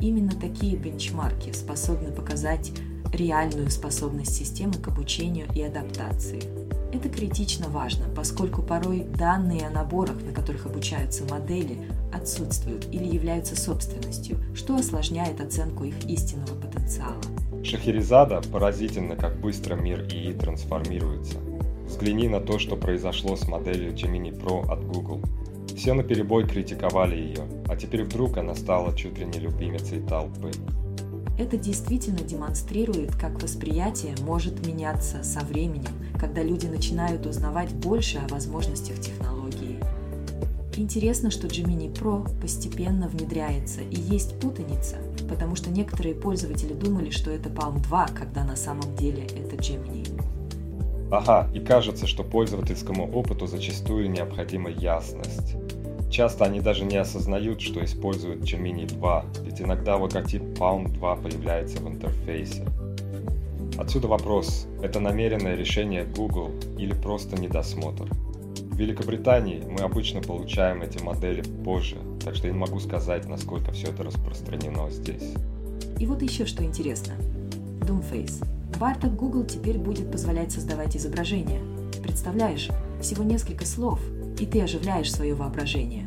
[0.00, 2.72] Именно такие бенчмарки способны показать
[3.12, 6.59] реальную способность системы к обучению и адаптации.
[6.92, 11.78] Это критично важно, поскольку порой данные о наборах, на которых обучаются модели,
[12.12, 17.20] отсутствуют или являются собственностью, что осложняет оценку их истинного потенциала.
[17.62, 21.38] Шахерезада поразительно, как быстро мир ИИ трансформируется.
[21.86, 25.22] Взгляни на то, что произошло с моделью Gemini Pro от Google.
[25.76, 30.50] Все на перебой критиковали ее, а теперь вдруг она стала чуть ли не любимицей толпы.
[31.40, 38.28] Это действительно демонстрирует, как восприятие может меняться со временем, когда люди начинают узнавать больше о
[38.28, 39.80] возможностях технологии.
[40.76, 44.96] Интересно, что Gemini Pro постепенно внедряется и есть путаница,
[45.30, 50.22] потому что некоторые пользователи думали, что это Palm 2, когда на самом деле это Gemini.
[51.10, 55.56] Ага, и кажется, что пользовательскому опыту зачастую необходима ясность.
[56.10, 61.78] Часто они даже не осознают, что используют Gemini 2, ведь иногда логотип Palm 2 появляется
[61.78, 62.66] в интерфейсе.
[63.78, 68.08] Отсюда вопрос, это намеренное решение Google или просто недосмотр?
[68.70, 73.70] В Великобритании мы обычно получаем эти модели позже, так что я не могу сказать, насколько
[73.70, 75.34] все это распространено здесь.
[76.00, 77.14] И вот еще что интересно.
[77.82, 78.44] Doomface.
[78.80, 81.60] Барт от Google теперь будет позволять создавать изображения.
[82.02, 82.68] Представляешь,
[83.00, 84.00] всего несколько слов,
[84.40, 86.04] и ты оживляешь свое воображение.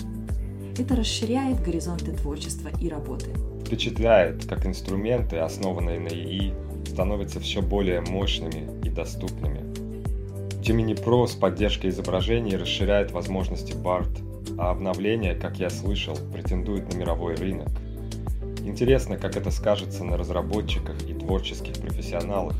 [0.77, 3.27] Это расширяет горизонты творчества и работы.
[3.65, 6.53] Впечатляет, как инструменты, основанные на ИИ,
[6.87, 9.61] становятся все более мощными и доступными.
[10.61, 16.97] Gemini Pro с поддержкой изображений расширяет возможности BART, а обновление, как я слышал, претендует на
[16.97, 17.69] мировой рынок.
[18.65, 22.55] Интересно, как это скажется на разработчиках и творческих профессионалах,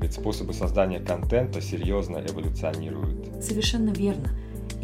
[0.00, 3.42] ведь способы создания контента серьезно эволюционируют.
[3.42, 4.30] Совершенно верно.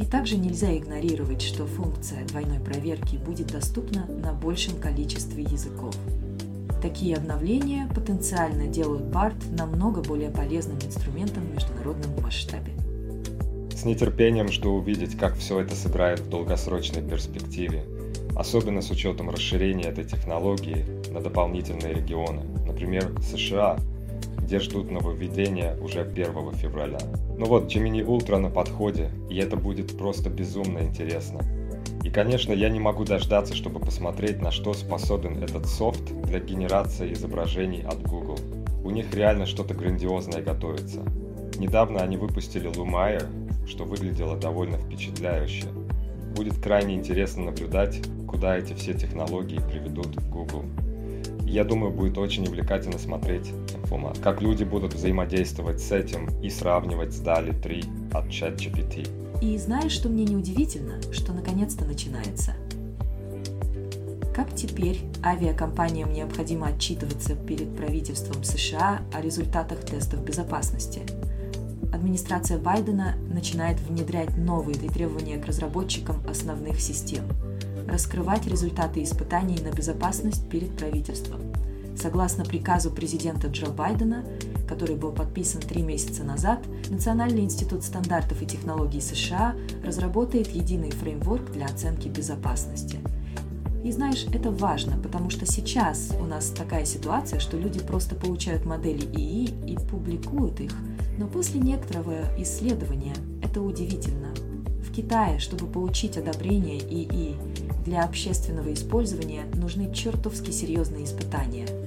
[0.01, 5.95] И также нельзя игнорировать, что функция двойной проверки будет доступна на большем количестве языков.
[6.81, 12.73] Такие обновления потенциально делают BART намного более полезным инструментом в международном масштабе.
[13.77, 17.85] С нетерпением жду увидеть, как все это сыграет в долгосрочной перспективе,
[18.35, 23.79] особенно с учетом расширения этой технологии на дополнительные регионы, например, США,
[24.43, 26.99] где ждут нововведения уже 1 февраля.
[27.37, 31.41] Ну вот, Gemini Ultra на подходе, и это будет просто безумно интересно.
[32.03, 37.13] И, конечно, я не могу дождаться, чтобы посмотреть, на что способен этот софт для генерации
[37.13, 38.39] изображений от Google.
[38.83, 41.05] У них реально что-то грандиозное готовится.
[41.59, 43.27] Недавно они выпустили Lumiere,
[43.67, 45.67] что выглядело довольно впечатляюще.
[46.35, 50.65] Будет крайне интересно наблюдать, куда эти все технологии приведут Google.
[51.51, 53.53] Я думаю, будет очень увлекательно смотреть,
[54.23, 59.09] как люди будут взаимодействовать с этим и сравнивать с DALI 3 от ChatGPT.
[59.43, 62.55] И знаешь, что мне неудивительно, что наконец-то начинается?
[64.33, 71.01] Как теперь авиакомпаниям необходимо отчитываться перед правительством США о результатах тестов безопасности?
[71.93, 77.25] Администрация Байдена начинает внедрять новые требования к разработчикам основных систем,
[77.91, 81.41] раскрывать результаты испытаний на безопасность перед правительством.
[81.97, 84.25] Согласно приказу президента Джо Байдена,
[84.67, 91.51] который был подписан три месяца назад, Национальный институт стандартов и технологий США разработает единый фреймворк
[91.53, 93.01] для оценки безопасности.
[93.85, 98.65] И знаешь, это важно, потому что сейчас у нас такая ситуация, что люди просто получают
[98.67, 100.73] модели ИИ и публикуют их,
[101.19, 104.29] но после некоторого исследования это удивительно.
[104.83, 107.37] В Китае, чтобы получить одобрение ИИ
[107.85, 111.67] для общественного использования, нужны чертовски серьезные испытания–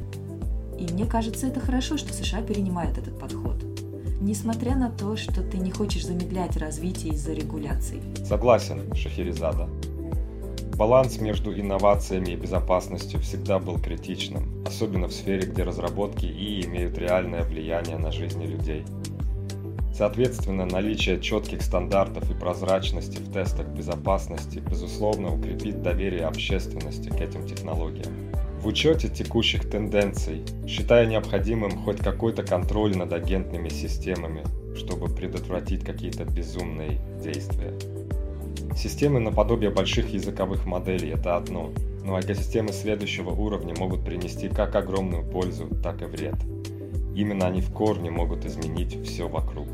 [0.83, 3.55] и мне кажется, это хорошо, что США перенимают этот подход.
[4.19, 8.01] Несмотря на то, что ты не хочешь замедлять развитие из-за регуляций.
[8.25, 9.69] Согласен, Шахерезада.
[10.75, 16.97] Баланс между инновациями и безопасностью всегда был критичным, особенно в сфере, где разработки и имеют
[16.97, 18.83] реальное влияние на жизни людей.
[19.93, 27.45] Соответственно, наличие четких стандартов и прозрачности в тестах безопасности, безусловно, укрепит доверие общественности к этим
[27.45, 28.11] технологиям.
[28.59, 34.43] В учете текущих тенденций считаю необходимым хоть какой-то контроль над агентными системами,
[34.75, 37.73] чтобы предотвратить какие-то безумные действия.
[38.75, 41.71] Системы наподобие больших языковых моделей– это одно,
[42.03, 46.35] но экосистемы следующего уровня могут принести как огромную пользу, так и вред.
[47.15, 49.67] Именно они в корне могут изменить все вокруг.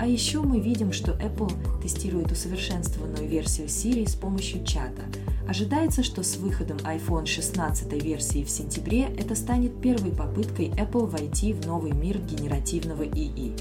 [0.00, 5.02] А еще мы видим, что Apple тестирует усовершенствованную версию Siri с помощью чата–
[5.48, 11.54] Ожидается, что с выходом iPhone 16 версии в сентябре это станет первой попыткой Apple войти
[11.54, 13.54] в новый мир генеративного ИИ.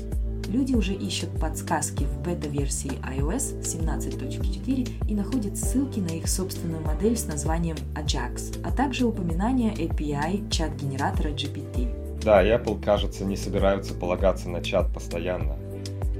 [0.49, 7.15] Люди уже ищут подсказки в бета-версии iOS 17.4 и находят ссылки на их собственную модель
[7.15, 12.06] с названием Ajax, а также упоминание API чат-генератора GPT.
[12.21, 15.55] Да, Apple, кажется, не собираются полагаться на чат постоянно.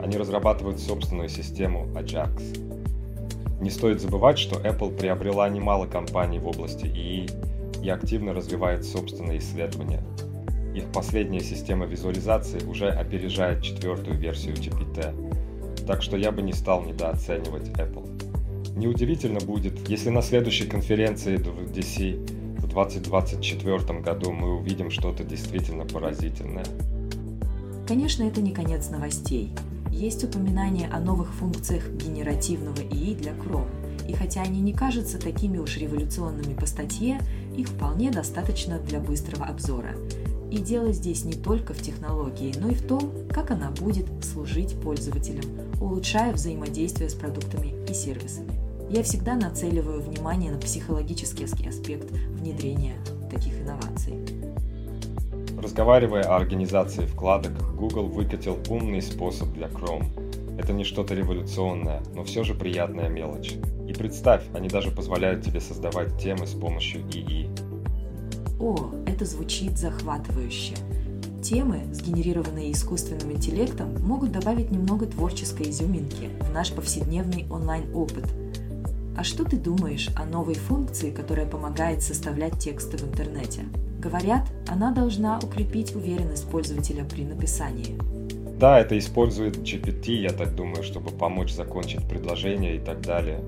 [0.02, 2.68] Они разрабатывают собственную систему Ajax.
[3.60, 7.28] Не стоит забывать, что Apple приобрела немало компаний в области ИИ
[7.84, 10.04] и активно развивает собственные исследования.
[10.76, 16.84] Их последняя система визуализации уже опережает четвертую версию GPT, так что я бы не стал
[16.84, 18.08] недооценивать Apple.
[18.76, 21.72] Неудивительно будет, если на следующей конференции в
[22.86, 26.66] 2024 году мы увидим что-то действительно поразительное.
[27.88, 29.54] Конечно, это не конец новостей
[29.98, 33.68] есть упоминание о новых функциях генеративного ИИ для Chrome,
[34.08, 37.20] и хотя они не кажутся такими уж революционными по статье,
[37.56, 39.96] их вполне достаточно для быстрого обзора.
[40.52, 44.80] И дело здесь не только в технологии, но и в том, как она будет служить
[44.80, 45.46] пользователям,
[45.82, 48.57] улучшая взаимодействие с продуктами и сервисами.
[48.90, 52.96] Я всегда нацеливаю внимание на психологический аспект внедрения
[53.30, 54.14] таких инноваций.
[55.62, 60.06] Разговаривая о организации вкладок, Google выкатил умный способ для Chrome.
[60.58, 63.56] Это не что-то революционное, но все же приятная мелочь.
[63.90, 67.50] И представь, они даже позволяют тебе создавать темы с помощью ИИ.
[68.58, 70.76] О, это звучит захватывающе.
[71.44, 78.26] Темы, сгенерированные искусственным интеллектом, могут добавить немного творческой изюминки в наш повседневный онлайн-опыт.
[79.18, 83.64] А что ты думаешь о новой функции, которая помогает составлять тексты в интернете?
[84.00, 87.98] Говорят, она должна укрепить уверенность пользователя при написании.
[88.60, 93.42] Да, это использует GPT, я так думаю, чтобы помочь закончить предложение и так далее.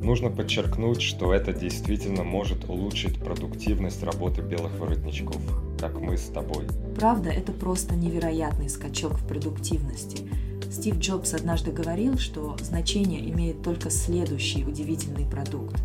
[0.00, 5.40] Нужно подчеркнуть, что это действительно может улучшить продуктивность работы белых воротничков,
[5.78, 6.64] как мы с тобой.
[6.96, 10.28] Правда, это просто невероятный скачок в продуктивности.
[10.70, 15.76] Стив Джобс однажды говорил, что значение имеет только следующий удивительный продукт.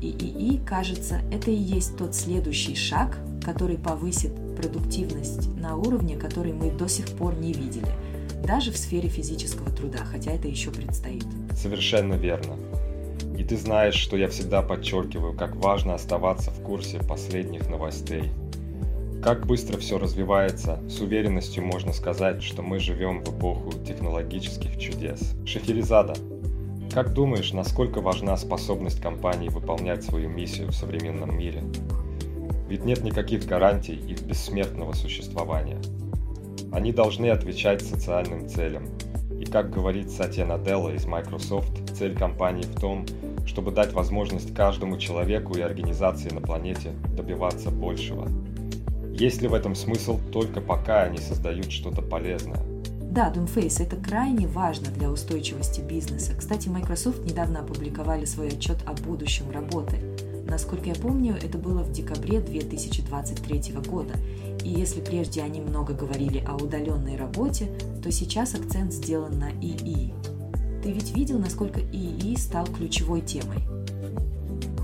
[0.00, 6.52] И ИИ, кажется, это и есть тот следующий шаг, который повысит продуктивность на уровне, который
[6.52, 7.92] мы до сих пор не видели,
[8.44, 11.24] даже в сфере физического труда, хотя это еще предстоит.
[11.54, 12.56] Совершенно верно.
[13.38, 18.30] И ты знаешь, что я всегда подчеркиваю, как важно оставаться в курсе последних новостей.
[19.22, 25.36] Как быстро все развивается, с уверенностью можно сказать, что мы живем в эпоху технологических чудес.
[25.46, 26.14] Шахерезада,
[26.92, 31.62] как думаешь, насколько важна способность компании выполнять свою миссию в современном мире?
[32.68, 35.80] Ведь нет никаких гарантий их бессмертного существования.
[36.72, 38.88] Они должны отвечать социальным целям.
[39.40, 43.06] И как говорит Сатья Наделла из Microsoft, цель компании в том,
[43.46, 48.28] чтобы дать возможность каждому человеку и организации на планете добиваться большего.
[49.22, 52.60] Есть ли в этом смысл только пока они создают что-то полезное?
[53.02, 56.32] Да, Doomface, это крайне важно для устойчивости бизнеса.
[56.36, 59.98] Кстати, Microsoft недавно опубликовали свой отчет о будущем работы.
[60.48, 64.14] Насколько я помню, это было в декабре 2023 года.
[64.64, 67.70] И если прежде они много говорили о удаленной работе,
[68.02, 70.14] то сейчас акцент сделан на ИИ.
[70.82, 73.58] Ты ведь видел, насколько ИИ стал ключевой темой?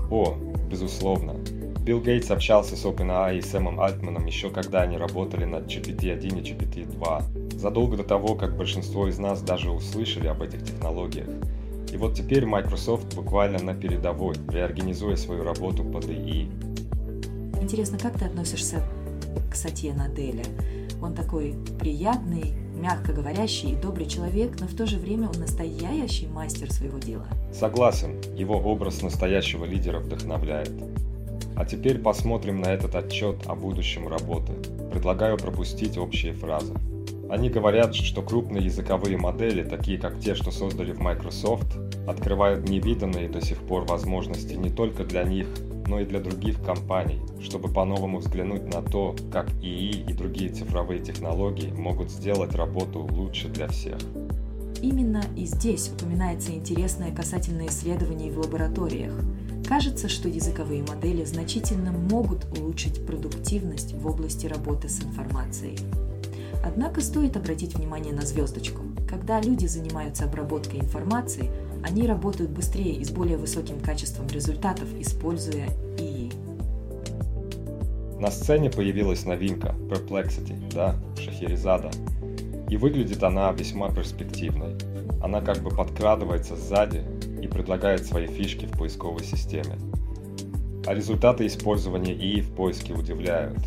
[0.09, 0.37] О,
[0.71, 1.35] безусловно.
[1.83, 6.51] Билл Гейтс общался с OpenAI и Сэмом Альтманом еще когда они работали над GPT-1 и
[6.51, 11.27] GPT-2, задолго до того, как большинство из нас даже услышали об этих технологиях.
[11.91, 16.51] И вот теперь Microsoft буквально на передовой, реорганизуя свою работу под ИИ.
[17.61, 18.83] Интересно, как ты относишься
[19.49, 20.43] к Сатье Наделе?
[21.01, 26.27] Он такой приятный, мягко говорящий и добрый человек, но в то же время он настоящий
[26.27, 27.25] мастер своего дела.
[27.53, 30.71] Согласен, его образ настоящего лидера вдохновляет.
[31.59, 34.53] А теперь посмотрим на этот отчет о будущем работы.
[34.93, 36.73] Предлагаю пропустить общие фразы.
[37.29, 41.67] Они говорят, что крупные языковые модели, такие как те, что создали в Microsoft,
[42.07, 45.47] открывают невиданные до сих пор возможности не только для них,
[45.85, 51.01] но и для других компаний, чтобы по-новому взглянуть на то, как ИИ и другие цифровые
[51.01, 53.97] технологии могут сделать работу лучше для всех.
[54.81, 59.11] Именно и здесь упоминается интересное касательно исследований в лабораториях.
[59.69, 65.77] Кажется, что языковые модели значительно могут улучшить продуктивность в области работы с информацией.
[66.65, 68.81] Однако стоит обратить внимание на звездочку.
[69.07, 71.51] Когда люди занимаются обработкой информации,
[71.83, 75.67] они работают быстрее и с более высоким качеством результатов, используя
[75.99, 76.31] ИИ.
[78.19, 81.91] На сцене появилась новинка Perplexity, да, Шахерезада.
[82.71, 84.75] И выглядит она весьма перспективной.
[85.21, 87.03] Она как бы подкрадывается сзади
[87.41, 89.77] и предлагает свои фишки в поисковой системе.
[90.85, 93.59] А результаты использования ИИ в поиске удивляют.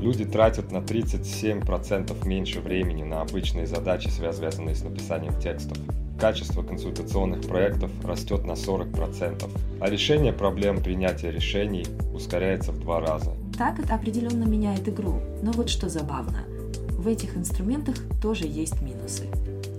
[0.00, 5.78] Люди тратят на 37% меньше времени на обычные задачи, связанные с написанием текстов,
[6.18, 9.50] качество консультационных проектов растет на 40%,
[9.80, 13.32] а решение проблем принятия решений ускоряется в два раза.
[13.58, 16.44] Так это определенно меняет игру, но вот что забавно.
[16.90, 19.28] В этих инструментах тоже есть минусы.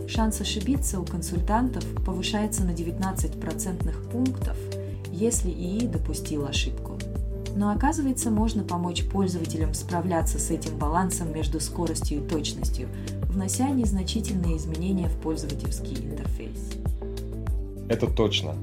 [0.08, 4.56] Шанс ошибиться у консультантов повышается на 19 процентных пунктов,
[5.12, 6.98] если ИИ допустил ошибку.
[7.56, 12.90] Но оказывается, можно помочь пользователям справляться с этим балансом между скоростью и точностью,
[13.30, 16.74] внося незначительные изменения в пользовательский интерфейс.
[17.90, 18.56] Это точно.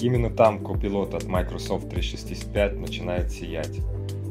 [0.00, 3.78] Именно там Copilot от Microsoft 365 начинает сиять.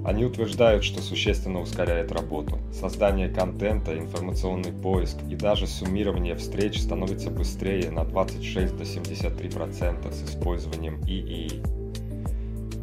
[0.03, 2.57] Они утверждают, что существенно ускоряет работу.
[2.73, 10.29] Создание контента, информационный поиск и даже суммирование встреч становится быстрее на 26 до 73% с
[10.29, 11.61] использованием ИИ.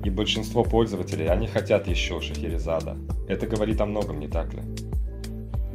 [0.04, 2.96] И большинство пользователей, они хотят еще Шахерезада.
[3.28, 4.62] Это говорит о многом, не так ли?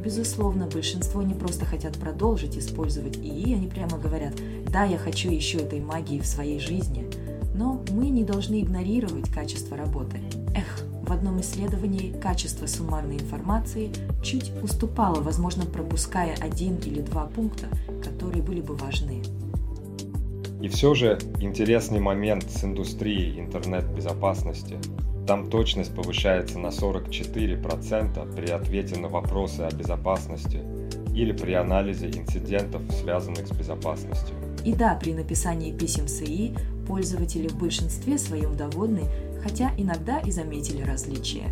[0.02, 4.34] Безусловно, большинство не просто хотят продолжить использовать ИИ, они прямо говорят,
[4.70, 7.06] да, я хочу еще этой магии в своей жизни,
[7.54, 10.18] но мы не должны игнорировать качество работы.
[11.06, 13.92] В одном исследовании качество суммарной информации
[14.22, 17.66] чуть уступало, возможно, пропуская один или два пункта,
[18.02, 19.22] которые были бы важны.
[20.60, 24.78] И все же интересный момент с индустрией интернет-безопасности–
[25.26, 30.60] там точность повышается на 44% при ответе на вопросы о безопасности
[31.14, 34.34] или при анализе инцидентов, связанных с безопасностью.
[34.64, 36.54] И да, при написании писем с ИИ
[36.86, 39.08] пользователи в большинстве своем довольны,
[39.44, 41.50] хотя иногда и заметили различия.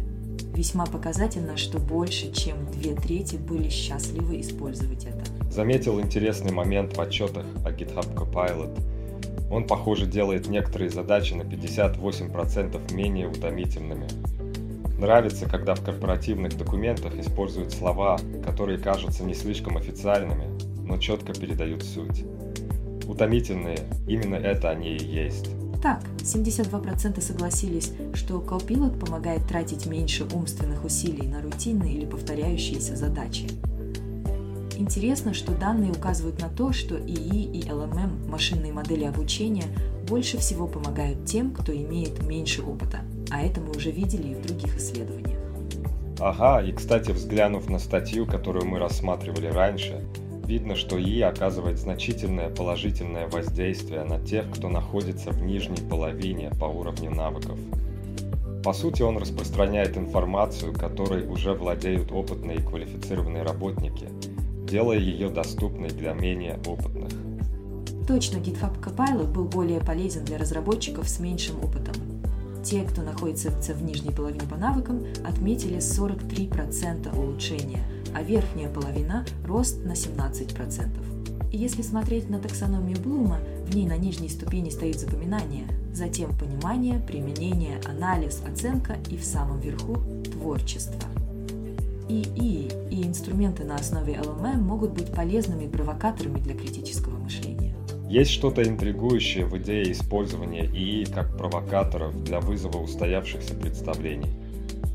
[0.54, 5.22] Весьма показательно, что больше, чем две трети были счастливы использовать это.
[5.50, 8.80] Заметил интересный момент в отчетах о GitHub Copilot.
[9.50, 14.08] Он, похоже, делает некоторые задачи на 58% менее утомительными.
[14.98, 20.46] Нравится, когда в корпоративных документах используют слова, которые кажутся не слишком официальными,
[20.86, 22.24] но четко передают суть.
[23.06, 25.50] Утомительные, именно это они и есть.
[25.82, 33.48] Так, 72% согласились, что Copilot помогает тратить меньше умственных усилий на рутинные или повторяющиеся задачи.
[34.78, 39.66] Интересно, что данные указывают на то, что ИИ и LMM, машинные модели обучения,
[40.06, 44.42] больше всего помогают тем, кто имеет меньше опыта, а это мы уже видели и в
[44.42, 45.38] других исследованиях.
[46.20, 50.04] Ага, и кстати, взглянув на статью, которую мы рассматривали раньше,
[50.46, 56.66] видно, что ИИ оказывает значительное положительное воздействие на тех, кто находится в нижней половине по
[56.66, 57.58] уровню навыков.
[58.62, 64.08] По сути, он распространяет информацию, которой уже владеют опытные и квалифицированные работники,
[64.68, 67.10] делая ее доступной для менее опытных.
[68.06, 71.94] Точно, GitHub Copilot был более полезен для разработчиков с меньшим опытом.
[72.64, 77.82] Те, кто находится в нижней половине по навыкам, отметили 43% улучшения,
[78.14, 81.50] а верхняя половина– рост на 17%.
[81.52, 86.98] И если смотреть на таксономию Блума, в ней на нижней ступени стоит запоминание, затем понимание,
[87.06, 89.98] применение, анализ, оценка и в самом верху–
[90.32, 91.00] творчество.
[92.08, 97.74] ИИ и инструменты на основе LMM могут быть полезными провокаторами для критического мышления.
[98.08, 104.28] Есть что-то интригующее в идее использования ИИ как провокаторов для вызова устоявшихся представлений.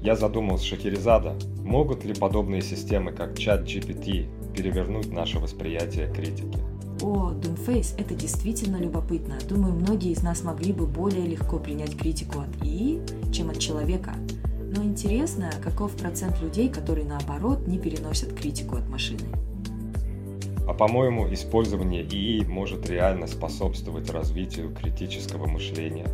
[0.02, 6.60] Я задумался, Шахерезада, могут ли подобные системы, как чат GPT, перевернуть наше восприятие критики?
[7.02, 9.38] О, Doomface, это действительно любопытно.
[9.48, 14.16] Думаю, многие из нас могли бы более легко принять критику от ИИ, чем от человека.
[14.76, 19.22] Но интересно, каков процент людей, которые наоборот не переносят критику от машины?
[20.68, 26.08] А по-моему, использование ИИ может реально способствовать развитию критического мышления.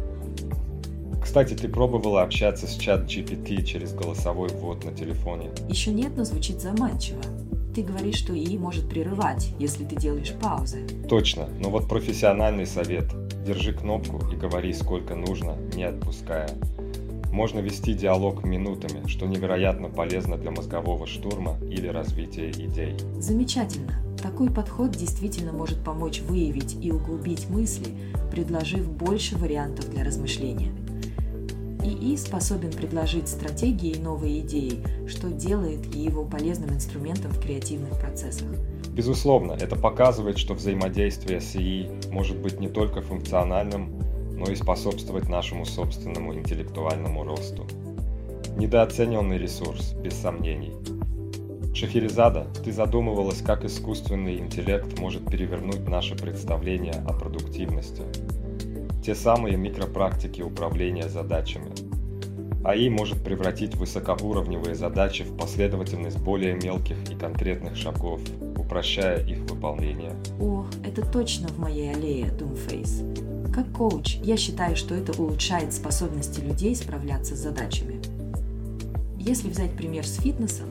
[1.34, 5.50] Кстати, ты пробовала общаться с чат GPT через голосовой ввод на телефоне?
[5.68, 7.24] Еще нет, но звучит заманчиво.
[7.74, 10.86] Ты говоришь, что ИИ может прерывать, если ты делаешь паузы.
[11.10, 13.06] Точно, но вот профессиональный совет.
[13.48, 16.52] Держи кнопку и говори сколько нужно, не отпуская.
[17.32, 22.96] Можно вести диалог минутами, что невероятно полезно для мозгового штурма или развития идей.
[23.18, 23.94] Замечательно.
[24.22, 27.88] Такой подход действительно может помочь выявить и углубить мысли,
[28.30, 30.72] предложив больше вариантов для размышления.
[31.84, 38.48] ИИ способен предложить стратегии и новые идеи, что делает его полезным инструментом в креативных процессах.
[38.94, 43.92] Безусловно, это показывает, что взаимодействие с ИИ может быть не только функциональным,
[44.36, 47.66] но и способствовать нашему собственному интеллектуальному росту.
[48.56, 50.74] Недооцененный ресурс, без сомнений.
[51.74, 58.04] Шахерезада, ты задумывалась, как искусственный интеллект может перевернуть наше представление о продуктивности.
[59.04, 61.74] Те самые микропрактики управления задачами.
[62.64, 68.22] АИ может превратить высокоуровневые задачи в последовательность более мелких и конкретных шагов,
[68.56, 70.14] упрощая их выполнение.
[70.40, 73.52] Ох, это точно в моей аллее, Doomface.
[73.52, 78.00] Как коуч, я считаю, что это улучшает способности людей справляться с задачами.
[79.20, 80.70] Если взять пример с фитнесом,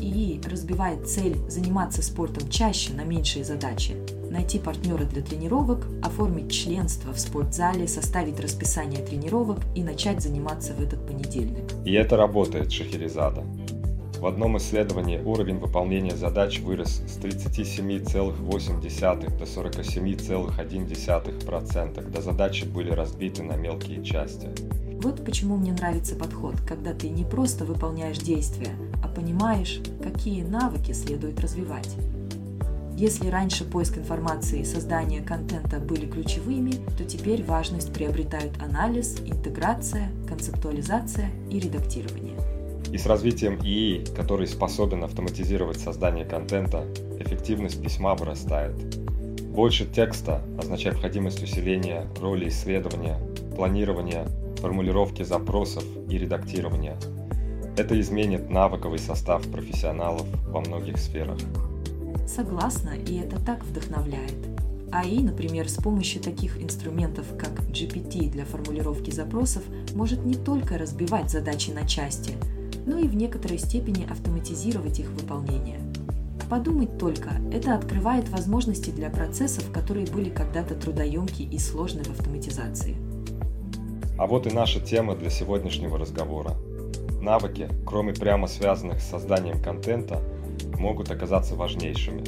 [0.00, 3.96] и разбивает цель заниматься спортом чаще на меньшие задачи,
[4.34, 10.80] найти партнера для тренировок, оформить членство в спортзале, составить расписание тренировок и начать заниматься в
[10.80, 11.64] этот понедельник.
[11.86, 13.44] И это работает, Шахерезада.
[14.20, 23.42] В одном исследовании уровень выполнения задач вырос с 37,8 до 47,1%, когда задачи были разбиты
[23.42, 24.48] на мелкие части.
[25.02, 28.72] Вот почему мне нравится подход, когда ты не просто выполняешь действия,
[29.02, 31.96] а понимаешь, какие навыки следует развивать.
[32.96, 40.12] Если раньше поиск информации и создание контента были ключевыми, то теперь важность приобретают анализ, интеграция,
[40.28, 42.36] концептуализация и редактирование.
[42.92, 46.84] И с развитием ИИ, который способен автоматизировать создание контента,
[47.18, 48.76] эффективность письма вырастает.
[49.42, 53.18] Больше текста означает необходимость усиления роли исследования,
[53.56, 54.28] планирования,
[54.60, 56.96] формулировки запросов и редактирования.
[57.76, 61.38] Это изменит навыковый состав профессионалов во многих сферах.
[62.26, 64.34] Согласна, и это так вдохновляет.
[64.92, 69.62] АИ, например, с помощью таких инструментов, как GPT для формулировки запросов,
[69.94, 72.34] может не только разбивать задачи на части,
[72.86, 75.80] но и в некоторой степени автоматизировать их выполнение.
[76.48, 82.96] Подумать только, это открывает возможности для процессов, которые были когда-то трудоемки и сложны в автоматизации.
[84.16, 86.52] А вот и наша тема для сегодняшнего разговора.
[87.20, 90.20] навыки, кроме прямо связанных с созданием контента,
[90.78, 92.22] могут оказаться важнейшими.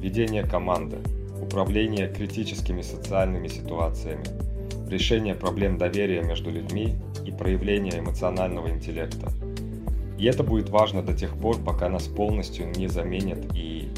[0.00, 0.98] Ведение команды,
[1.40, 4.24] управление критическими социальными ситуациями,
[4.88, 9.32] решение проблем доверия между людьми и проявление эмоционального интеллекта.
[10.18, 13.88] И это будет важно до тех пор, пока нас полностью не заменят и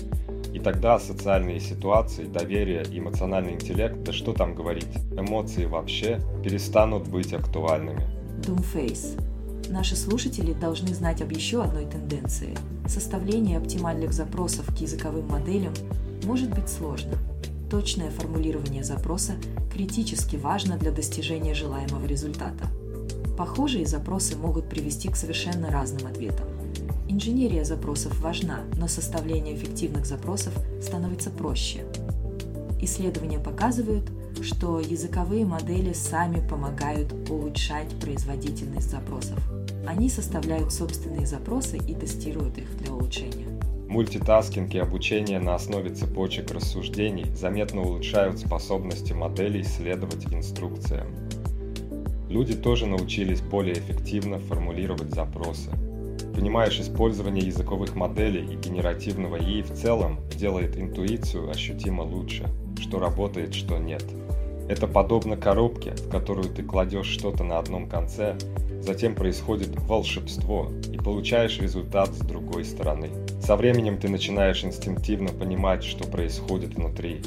[0.53, 7.33] и тогда социальные ситуации, доверие, эмоциональный интеллект, да что там говорить, эмоции вообще перестанут быть
[7.33, 8.07] актуальными.
[8.43, 9.32] Doomface.
[9.73, 12.55] Наши слушатели должны знать об еще одной тенденции.
[12.87, 15.73] Составление оптимальных запросов к языковым моделям
[16.25, 17.15] может быть сложно.
[17.71, 19.33] Точное формулирование запроса
[19.73, 22.67] критически важно для достижения желаемого результата.
[23.39, 26.47] Похожие запросы могут привести к совершенно разным ответам.
[27.09, 30.53] Инженерия запросов важна, но составление эффективных запросов
[30.83, 31.87] становится проще.
[32.83, 34.05] Исследования показывают,
[34.43, 39.39] что языковые модели сами помогают улучшать производительность запросов.
[39.87, 43.49] Они составляют собственные запросы и тестируют их для улучшения.
[43.89, 51.09] Мультитаскинг и обучение на основе цепочек рассуждений заметно улучшают способности моделей следовать инструкциям.
[52.31, 55.71] Люди тоже научились более эффективно формулировать запросы.
[56.35, 62.49] Понимаешь, использование языковых моделей и генеративного ИИ в целом делает интуицию ощутимо лучше,
[62.81, 64.05] что работает, что нет.
[64.73, 68.39] Это подобно коробке, в которую ты кладешь что-то на одном конце,
[68.81, 73.11] затем происходит волшебство, и получаешь результат с другой стороны.
[73.43, 77.21] Со временем ты начинаешь инстинктивно понимать, что происходит внутри.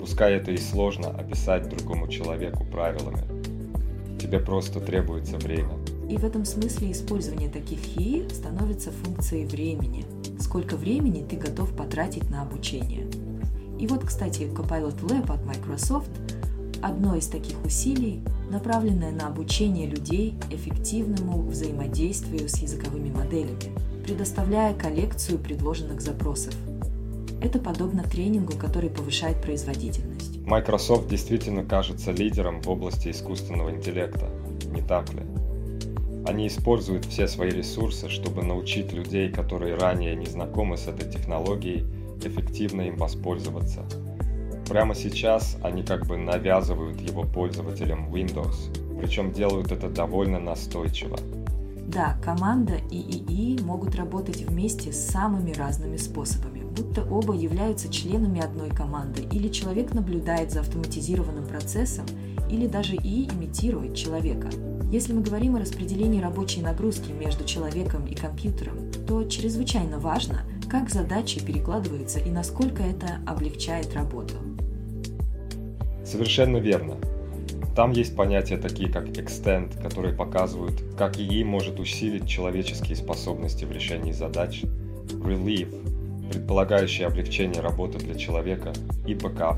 [0.00, 3.22] Пускай это и сложно описать другому человеку правилами.
[4.18, 5.78] Тебе просто требуется время.
[6.10, 10.04] И в этом смысле использование таких ХИИ становится функцией времени.
[10.40, 13.06] Сколько времени ты готов потратить на обучение.
[13.78, 16.10] И вот, кстати, Copilot Lab от Microsoft–
[16.82, 18.20] одно из таких усилий,
[18.50, 23.72] направленное на обучение людей эффективному взаимодействию с языковыми моделями,
[24.04, 26.54] предоставляя коллекцию предложенных запросов.
[27.40, 30.38] Это подобно тренингу, который повышает производительность.
[30.44, 34.28] Microsoft действительно кажется лидером в области искусственного интеллекта,
[34.72, 35.22] не так ли?
[36.26, 41.84] Они используют все свои ресурсы, чтобы научить людей, которые ранее не знакомы с этой технологией,
[42.24, 43.82] эффективно им воспользоваться.
[44.68, 51.18] Прямо сейчас они как бы навязывают его пользователям Windows, причем делают это довольно настойчиво.
[51.92, 58.70] Да, команда и ИИ могут работать вместе самыми разными способами, будто оба являются членами одной
[58.70, 62.06] команды, или человек наблюдает за автоматизированным процессом,
[62.48, 64.48] или даже ИИ имитирует человека.
[64.90, 70.88] Если мы говорим о распределении рабочей нагрузки между человеком и компьютером, то чрезвычайно важно, как
[70.88, 74.34] задачи перекладываются и насколько это облегчает работу.
[76.04, 76.96] Совершенно верно.
[77.74, 83.72] Там есть понятия такие, как extend, которые показывают, как ИИ может усилить человеческие способности в
[83.72, 84.62] решении задач,
[85.08, 88.72] relieve, предполагающий облегчение работы для человека,
[89.06, 89.56] и backup,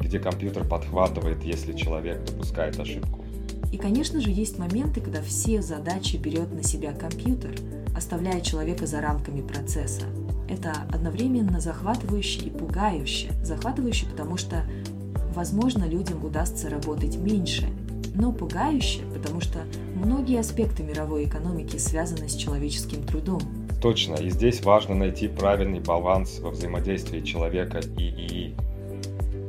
[0.00, 3.24] где компьютер подхватывает, если человек допускает ошибку.
[3.72, 7.52] И, конечно же, есть моменты, когда все задачи берет на себя компьютер,
[7.96, 10.02] оставляя человека за рамками процесса.
[10.48, 13.30] Это одновременно захватывающе и пугающе.
[13.42, 14.64] Захватывающе, потому что,
[15.32, 17.68] возможно, людям удастся работать меньше,
[18.14, 19.60] но пугающе, потому что
[19.94, 23.42] многие аспекты мировой экономики связаны с человеческим трудом.
[23.80, 28.56] Точно, и здесь важно найти правильный баланс во взаимодействии человека и ИИ.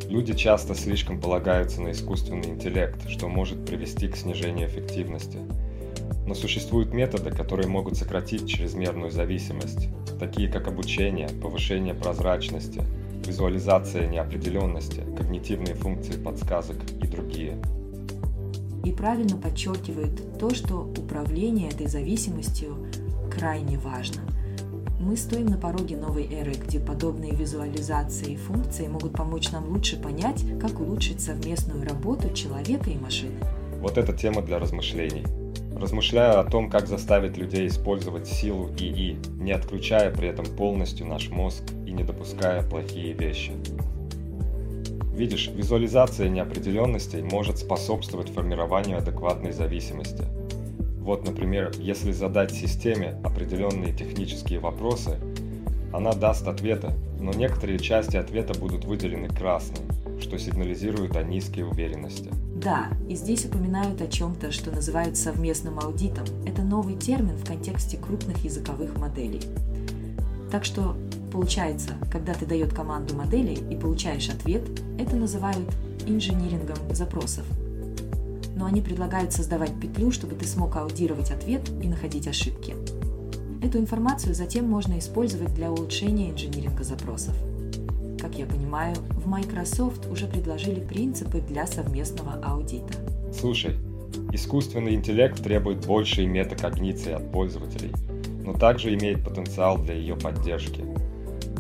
[0.09, 5.39] Люди часто слишком полагаются на искусственный интеллект, что может привести к снижению эффективности.
[6.25, 12.83] Но существуют методы, которые могут сократить чрезмерную зависимость, такие как обучение, повышение прозрачности,
[13.25, 17.57] визуализация неопределенности, когнитивные функции подсказок и другие.
[18.83, 22.75] И правильно подчеркивает то, что управление этой зависимостью
[23.31, 24.21] крайне важно–
[25.03, 30.01] мы стоим на пороге новой эры, где подобные визуализации и функции могут помочь нам лучше
[30.01, 33.35] понять, как улучшить совместную работу человека и машины.
[33.81, 35.25] Вот эта тема для размышлений.
[35.75, 41.29] Размышляю о том, как заставить людей использовать силу ИИ, не отключая при этом полностью наш
[41.29, 43.51] мозг и не допуская плохие вещи.
[45.15, 50.23] Видишь, визуализация неопределенностей может способствовать формированию адекватной зависимости–
[51.03, 55.19] вот, например, если задать системе определенные технические вопросы,
[55.91, 59.83] она даст ответы, но некоторые части ответа будут выделены красным,
[60.23, 62.31] что сигнализирует о низкой уверенности.
[62.55, 66.25] Да, и здесь упоминают о чем-то, что называют совместным аудитом.
[66.45, 69.41] Это новый термин в контексте крупных языковых моделей.
[70.49, 70.95] Так что
[71.31, 74.63] получается, когда ты дает команду модели и получаешь ответ,
[74.97, 75.69] это называют
[76.07, 77.45] инжинирингом запросов–
[78.55, 82.75] но они предлагают создавать петлю, чтобы ты смог аудировать ответ и находить ошибки.
[83.61, 87.33] Эту информацию затем можно использовать для улучшения инжиниринга запросов.
[88.23, 92.93] Как я понимаю, в Microsoft уже предложили принципы для совместного аудита.
[93.37, 93.75] Слушай,
[94.31, 97.91] искусственный интеллект требует большей метакогниции от пользователей,
[98.45, 100.85] но также имеет потенциал для ее поддержки.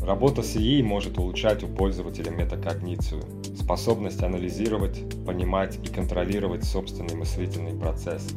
[0.01, 3.23] Работа с ИИ может улучшать у пользователя метакогницию,
[3.59, 8.29] способность анализировать, понимать и контролировать собственный мыслительный процесс.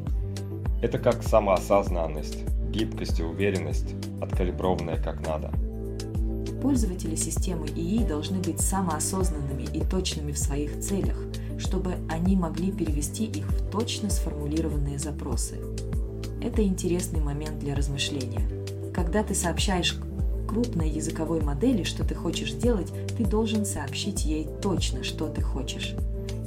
[0.83, 2.39] Это как самоосознанность,
[2.73, 5.53] гибкость и уверенность, откалиброванная как надо.
[6.63, 11.17] Пользователи системы ИИ должны быть самоосознанными и точными в своих целях,
[11.59, 15.57] чтобы они могли перевести их в точно сформулированные запросы.
[16.43, 18.49] Это интересный момент для размышления.
[18.95, 19.99] Когда ты сообщаешь
[20.47, 25.95] крупной языковой модели, что ты хочешь сделать, ты должен сообщить ей точно, что ты хочешь.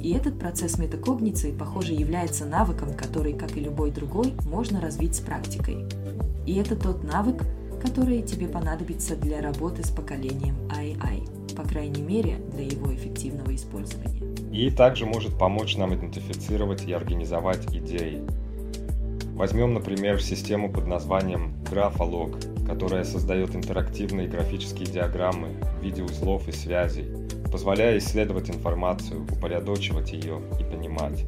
[0.02, 5.20] И этот процесс метакогниции, похоже, является навыком, который, как и любой другой, можно развить с
[5.20, 5.86] практикой.
[6.46, 7.44] И это тот навык,
[7.80, 14.20] который тебе понадобится для работы с поколением AI, по крайней мере, для его эффективного использования.
[14.52, 18.22] И также может помочь нам идентифицировать и организовать идеи.
[19.34, 26.52] Возьмем, например, систему под названием Grapholog, которая создает интерактивные графические диаграммы в виде узлов и
[26.52, 27.06] связей,
[27.50, 31.24] позволяя исследовать информацию, упорядочивать ее и понимать.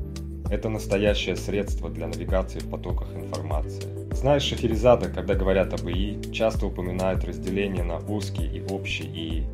[0.51, 4.02] Это настоящее средство для навигации в потоках информации.
[4.15, 9.47] Знаешь, Шахерезада, когда говорят об ИИ, часто упоминают разделение на узкий и общий ИИ.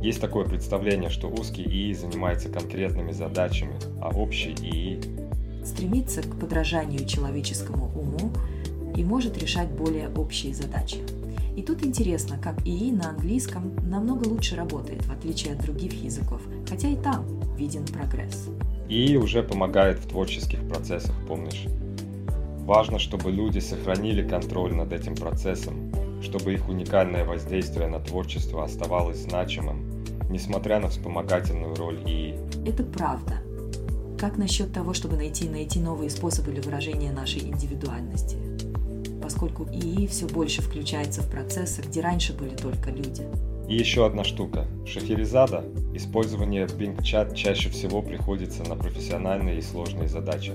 [0.00, 5.00] Есть такое представление, что узкий ИИ занимается конкретными задачами, а общий ИИ
[5.64, 8.30] стремится к подражанию человеческому уму
[8.96, 10.98] и может решать более общие задачи.
[11.56, 16.40] И тут интересно, как ИИ на английском намного лучше работает, в отличие от других языков,
[16.68, 17.26] хотя и там
[17.56, 18.48] виден прогресс.
[18.88, 21.66] ИИ уже помогает в творческих процессах, помнишь?
[22.66, 29.18] Важно, чтобы люди сохранили контроль над этим процессом, чтобы их уникальное воздействие на творчество оставалось
[29.18, 32.34] значимым, несмотря на вспомогательную роль ИИ.
[32.68, 33.34] Это правда.
[34.18, 38.36] Как насчет того, чтобы найти, найти новые способы для выражения нашей индивидуальности?
[39.22, 43.22] Поскольку ИИ все больше включается в процессы, где раньше были только люди.
[43.68, 44.66] И еще одна штука.
[44.84, 45.64] Шахерезада.
[45.94, 50.54] Использование Bing Chat чаще всего приходится на профессиональные и сложные задачи.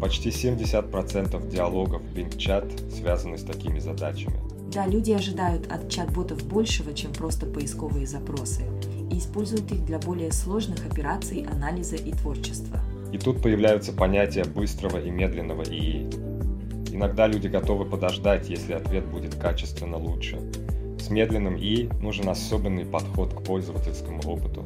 [0.00, 4.38] Почти 70% диалогов Bing Chat связаны с такими задачами.
[4.72, 8.62] Да, люди ожидают от чат-ботов большего, чем просто поисковые запросы,
[9.10, 12.78] и используют их для более сложных операций, анализа и творчества.
[13.12, 16.08] И тут появляются понятия быстрого и медленного ИИ.
[16.92, 20.38] Иногда люди готовы подождать, если ответ будет качественно лучше.
[21.00, 24.64] С медленным ИИ нужен особенный подход к пользовательскому опыту.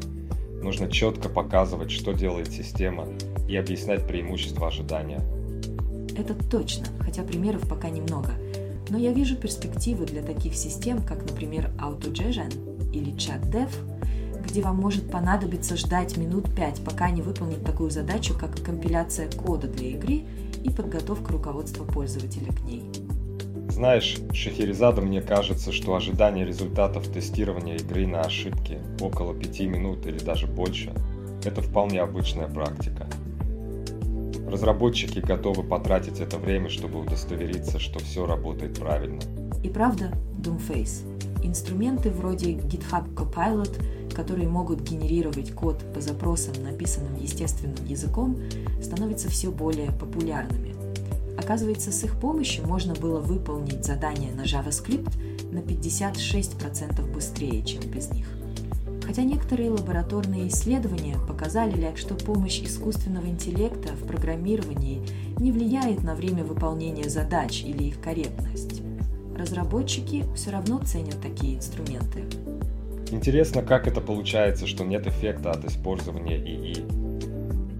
[0.62, 3.06] Нужно четко показывать, что делает система,
[3.48, 5.20] и объяснять преимущества ожидания.
[6.16, 8.32] Это точно, хотя примеров пока немного.
[8.88, 13.70] Но я вижу перспективы для таких систем, как, например, AutoGegen или ChatDev,
[14.46, 19.66] где вам может понадобиться ждать минут пять, пока не выполнит такую задачу, как компиляция кода
[19.68, 20.22] для игры
[20.62, 22.84] и подготовка руководства пользователя к ней.
[23.70, 30.18] Знаешь, Шахерезада, мне кажется, что ожидание результатов тестирования игры на ошибки около 5 минут или
[30.18, 30.92] даже больше–
[31.44, 33.06] это вполне обычная практика.
[34.52, 39.18] Разработчики готовы потратить это время, чтобы удостовериться, что все работает правильно.
[39.64, 41.42] И правда, Doomface.
[41.42, 48.38] Инструменты вроде GitHub Copilot, которые могут генерировать код по запросам, написанным естественным языком,
[48.82, 50.74] становятся все более популярными.
[51.38, 55.14] Оказывается, с их помощью можно было выполнить задание на JavaScript
[55.50, 58.26] на 56% быстрее, чем без них.
[59.04, 65.02] Хотя некоторые лабораторные исследования показали, что помощь искусственного интеллекта в программировании
[65.38, 68.82] не влияет на время выполнения задач или их корректность.
[69.36, 72.24] Разработчики все равно ценят такие инструменты.
[73.10, 77.01] Интересно, как это получается, что нет эффекта от использования ИИ.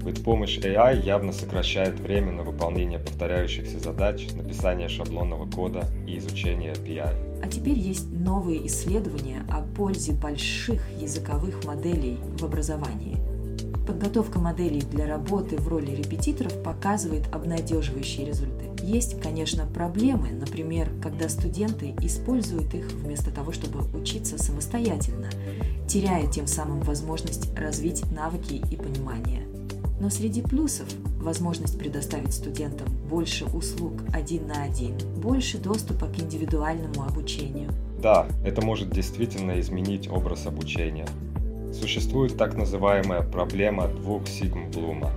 [0.05, 6.73] Ведь помощь AI явно сокращает время на выполнение повторяющихся задач, написание шаблонного кода и изучение
[6.73, 7.41] API.
[7.43, 13.17] А теперь есть новые исследования о пользе больших языковых моделей в образовании.
[13.87, 18.85] Подготовка моделей для работы в роли репетиторов показывает обнадеживающие результаты.
[18.85, 25.31] Есть, конечно, проблемы, например, когда студенты используют их вместо того, чтобы учиться самостоятельно,
[25.89, 29.47] теряя тем самым возможность развить навыки и понимание.
[30.03, 30.89] Но среди плюсов–
[31.21, 37.71] возможность предоставить студентам больше услуг один на один, больше доступа к индивидуальному обучению.
[38.01, 41.07] Да, это может действительно изменить образ обучения.
[41.73, 45.13] Существует так называемая проблема двух сигм Блума.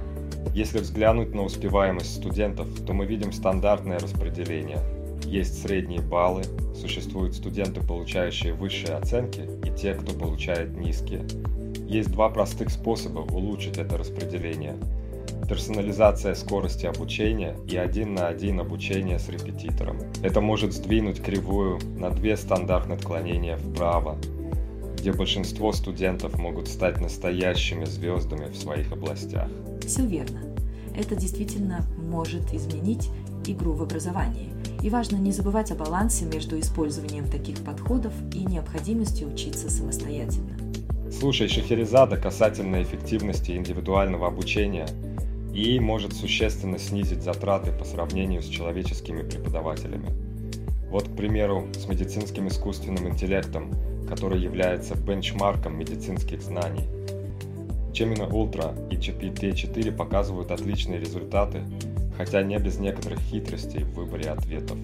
[0.54, 4.78] Если взглянуть на успеваемость студентов, то мы видим стандартное распределение.
[5.26, 6.44] Есть средние баллы,
[6.80, 11.26] существуют студенты, получающие высшие оценки, и те, кто получает низкие.
[11.88, 14.76] Есть два простых способа улучшить это распределение.
[15.48, 20.00] Персонализация скорости обучения и один на один обучение с репетитором.
[20.24, 24.18] Это может сдвинуть кривую на две стандартных отклонения вправо,
[24.98, 29.48] где большинство студентов могут стать настоящими звездами в своих областях.
[29.86, 30.42] Все верно.
[30.98, 33.10] Это действительно может изменить
[33.46, 34.50] игру в образовании.
[34.82, 40.55] И важно не забывать о балансе между использованием таких подходов и необходимостью учиться самостоятельно.
[41.18, 44.86] Слушай, Шахерезада касательно эффективности индивидуального обучения
[45.54, 50.10] и может существенно снизить затраты по сравнению с человеческими преподавателями.
[50.90, 53.72] Вот, к примеру, с медицинским искусственным интеллектом,
[54.10, 56.84] который является бенчмарком медицинских знаний.
[57.94, 61.62] Gemini Ultra и GPT-4 показывают отличные результаты,
[62.18, 64.78] хотя не без некоторых хитростей в выборе ответов.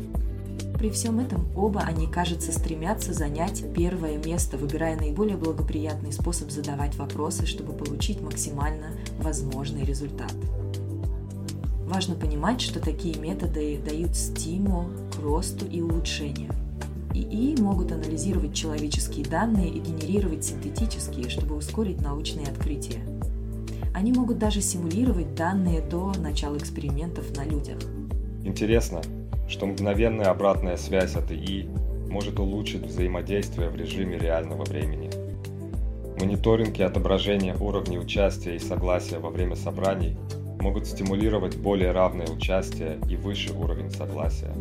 [0.82, 6.95] При всем этом оба они, кажется, стремятся занять первое место, выбирая наиболее благоприятный способ задавать
[6.95, 8.88] вопросы, чтобы получить максимально
[9.19, 10.34] возможный результат.
[11.86, 16.49] Важно понимать, что такие методы дают стимул к росту и улучшению.
[17.13, 23.03] ИИ могут анализировать человеческие данные и генерировать синтетические, чтобы ускорить научные открытия.
[23.93, 27.77] Они могут даже симулировать данные до начала экспериментов на людях.
[28.43, 29.03] Интересно,
[29.52, 31.68] что мгновенная обратная связь от ИИ
[32.10, 35.10] может улучшить взаимодействие в режиме реального времени.
[36.20, 40.18] Мониторинг и отображение уровней участия и согласия во время собраний
[40.62, 44.54] могут стимулировать более равное участие и выше уровень согласия.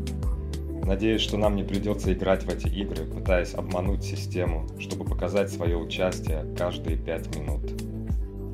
[0.84, 5.76] Надеюсь, что нам не придется играть в эти игры, пытаясь обмануть систему, чтобы показать свое
[5.76, 7.60] участие каждые пять минут.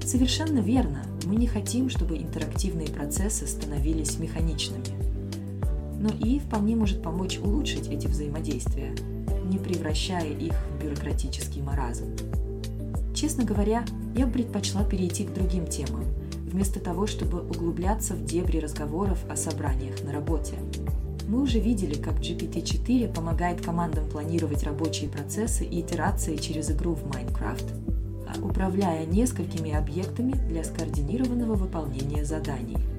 [0.05, 1.05] Совершенно верно.
[1.25, 4.96] Мы не хотим, чтобы интерактивные процессы становились механичными
[5.99, 8.95] но и вполне может помочь улучшить эти взаимодействия,
[9.45, 12.07] не превращая их в бюрократический маразм.
[13.15, 13.85] Честно говоря,
[14.15, 16.05] я бы предпочла перейти к другим темам,
[16.51, 20.55] вместо того, чтобы углубляться в дебри разговоров о собраниях на работе.
[21.27, 27.05] Мы уже видели, как GPT-4 помогает командам планировать рабочие процессы и итерации через игру в
[27.05, 32.77] Minecraft, управляя несколькими объектами для скоординированного выполнения заданий–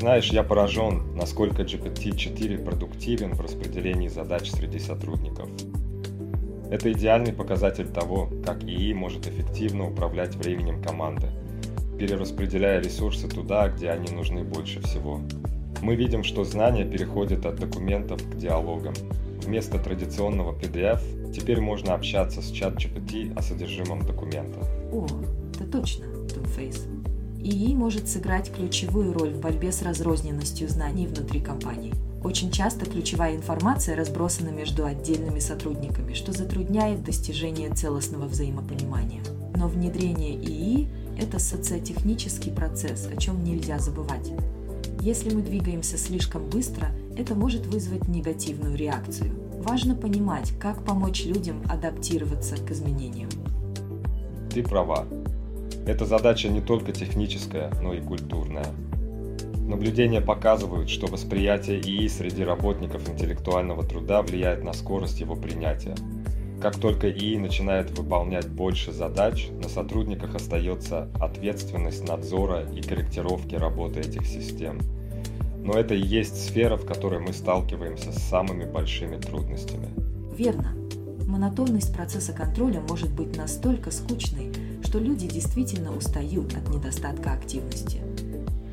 [0.00, 5.48] знаешь, я поражен, насколько GPT-4 продуктивен в распределении задач среди сотрудников.
[6.70, 11.28] Это идеальный показатель того, как ИИ может эффективно управлять временем команды,
[11.98, 15.20] перераспределяя ресурсы туда, где они нужны больше всего.
[15.82, 18.94] Мы видим, что знания переходят от документов к диалогам.
[19.42, 24.60] Вместо традиционного PDF теперь можно общаться с чат GPT о содержимом документа.
[24.92, 25.06] О,
[25.54, 26.06] это точно,
[27.42, 31.94] ИИ может сыграть ключевую роль в борьбе с разрозненностью знаний внутри компаний.
[32.22, 39.22] Очень часто ключевая информация разбросана между отдельными сотрудниками, что затрудняет достижение целостного взаимопонимания.
[39.56, 40.88] Но внедрение ИИ–
[41.18, 44.32] это социотехнический процесс, о чем нельзя забывать.
[45.00, 49.32] Если мы двигаемся слишком быстро, это может вызвать негативную реакцию.
[49.62, 53.30] Важно понимать, как помочь людям адаптироваться к изменениям.
[54.52, 55.06] Ты права.
[55.90, 58.66] Эта задача не только техническая, но и культурная.
[59.66, 65.96] Наблюдения показывают, что восприятие ИИ среди работников интеллектуального труда влияет на скорость его принятия.
[66.62, 73.98] Как только ИИ начинает выполнять больше задач, на сотрудниках остается ответственность надзора и корректировки работы
[73.98, 74.78] этих систем.
[75.64, 79.88] Но это и есть сфера, в которой мы сталкиваемся с самыми большими трудностями.
[80.38, 80.72] Верно.
[81.26, 84.52] Монотонность процесса контроля может быть настолько скучной,
[84.90, 88.00] что люди действительно устают от недостатка активности.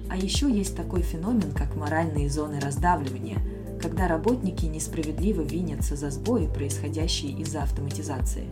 [0.09, 3.37] А еще есть такой феномен, как моральные зоны раздавливания,
[3.79, 8.45] когда работники несправедливо винятся за сбои, происходящие из-за автоматизации.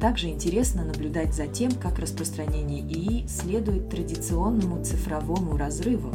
[0.00, 6.14] Также интересно наблюдать за тем, как распространение ИИ следует традиционному цифровому разрыву,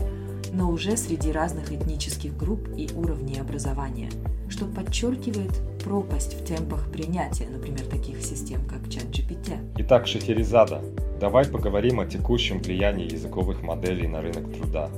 [0.54, 4.12] но уже среди разных этнических групп и уровней образования,
[4.54, 5.52] что подчеркивает
[5.84, 9.58] пропасть в темпах принятия, например, таких систем, как ChatGPT.
[9.80, 10.80] Итак, Шахерезада,
[11.20, 14.90] давай поговорим о текущем влиянии языковых моделей на рынок труда.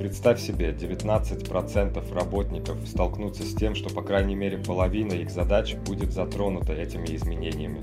[0.00, 6.12] Представь себе, 19% работников столкнутся с тем, что по крайней мере половина их задач будет
[6.12, 7.80] затронута этими изменениями.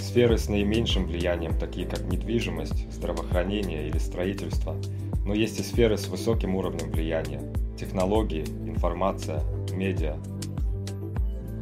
[0.00, 4.76] Сферы с наименьшим влиянием, такие как недвижимость, здравоохранение или строительство,
[5.26, 7.42] но есть и сферы с высоким уровнем влияния–
[7.76, 10.16] технологии, информация, медиа,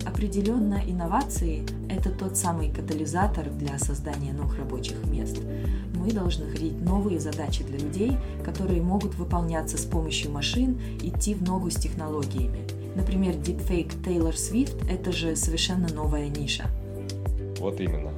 [0.05, 5.41] Определенно, инновации– это тот самый катализатор для создания новых рабочих мест.
[5.95, 8.13] Мы должны находить новые задачи для людей,
[8.45, 12.61] которые могут выполняться с помощью машин, идти в ногу с технологиями.
[12.95, 16.67] Например, deepfake Taylor Swift– это же совершенно новая ниша.
[17.59, 18.13] Вот именно.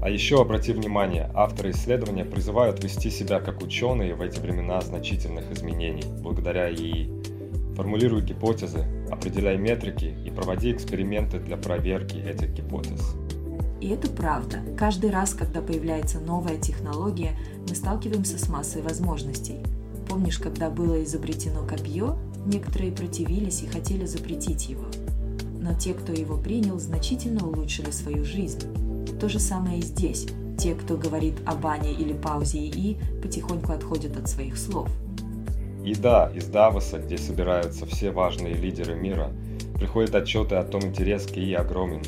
[0.00, 5.50] А еще обрати внимание, авторы исследования призывают вести себя как ученые в эти времена значительных
[5.50, 7.10] изменений, благодаря ИИ.
[7.74, 13.16] Формулируй гипотезы, определяй метрики и проводи эксперименты для проверки этих гипотез.
[13.80, 14.58] И это правда.
[14.76, 17.36] Каждый раз, когда появляется новая технология,
[17.68, 19.58] мы сталкиваемся с массой возможностей.
[20.08, 24.84] Помнишь, когда было изобретено копье, некоторые противились и хотели запретить его.
[25.60, 28.62] Но те, кто его принял, значительно улучшили свою жизнь.
[29.20, 30.26] То же самое и здесь.
[30.58, 34.88] Те, кто говорит о бане или паузе ИИ, потихоньку отходят от своих слов.
[35.84, 39.30] И да, из Давоса, где собираются все важные лидеры мира,
[39.74, 42.02] приходят отчеты о том, интерес к ИИ огромен.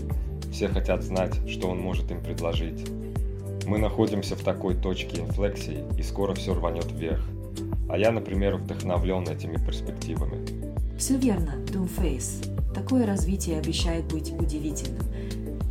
[0.52, 2.90] Все хотят знать, что он может им предложить.
[3.66, 7.22] Мы находимся в такой точке инфлексии, и скоро все рванет вверх.
[7.88, 10.44] А я, например, вдохновлен этими перспективами.
[10.98, 12.72] Все верно, Doomface.
[12.74, 15.02] Такое развитие обещает быть удивительным.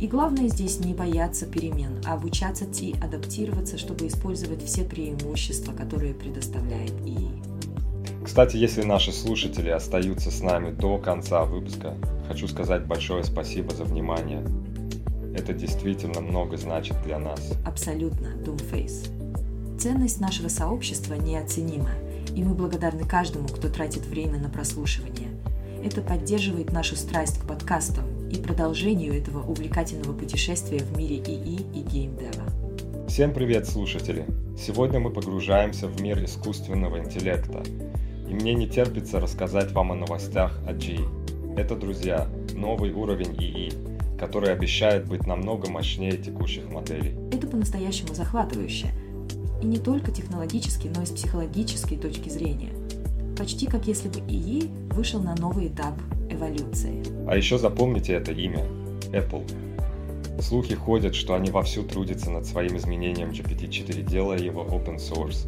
[0.00, 6.14] И главное здесь не бояться перемен, а обучаться и адаптироваться, чтобы использовать все преимущества, которые
[6.14, 7.28] предоставляет ИИ.
[8.24, 11.94] Кстати, если наши слушатели остаются с нами до конца выпуска,
[12.26, 14.42] хочу сказать большое спасибо за внимание.
[15.36, 17.52] Это действительно много значит для нас.
[17.66, 19.78] Абсолютно, Doomface.
[19.78, 21.90] Ценность нашего сообщества неоценима,
[22.34, 25.28] и мы благодарны каждому, кто тратит время на прослушивание.
[25.84, 31.82] Это поддерживает нашу страсть к подкастам и продолжению этого увлекательного путешествия в мире ИИ и
[31.82, 32.44] геймдева.
[33.08, 34.24] Всем привет, слушатели!
[34.56, 37.62] Сегодня мы погружаемся в мир искусственного интеллекта.
[38.28, 40.98] И мне не терпится рассказать вам о новостях от G.
[41.56, 43.72] Это, друзья, новый уровень ИИ,
[44.18, 47.16] который обещает быть намного мощнее текущих моделей.
[47.32, 48.92] Это по-настоящему захватывающе.
[49.60, 52.70] И не только технологически, но и с психологической точки зрения.
[53.36, 55.94] Почти как если бы ИИ вышел на новый этап
[56.40, 57.02] эволюции.
[57.28, 58.64] А еще запомните это имя–
[59.12, 59.44] Apple.
[60.40, 65.46] Слухи ходят, что они вовсю трудятся над своим изменением GPT-4, делая его open source.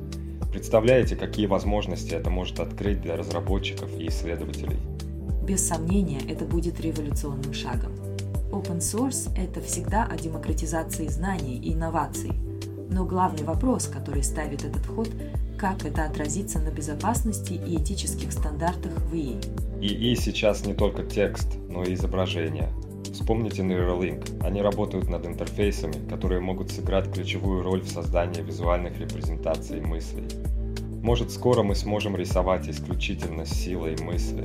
[0.50, 4.76] Представляете, какие возможности это может открыть для разработчиков и исследователей?
[5.46, 7.92] Без сомнения, это будет революционным шагом.
[8.50, 12.32] Open source– это всегда о демократизации знаний и инноваций.
[12.90, 15.08] Но главный вопрос, который ставит этот ход–
[15.62, 19.38] как это отразится на безопасности и этических стандартах в ИИ.
[19.82, 22.68] ИИ сейчас не только текст, но и изображение.
[23.12, 24.40] Вспомните Neuralink.
[24.40, 30.28] Они работают над интерфейсами, которые могут сыграть ключевую роль в создании визуальных репрезентаций мыслей.
[31.02, 34.44] Может, скоро мы сможем рисовать исключительно с силой мысли.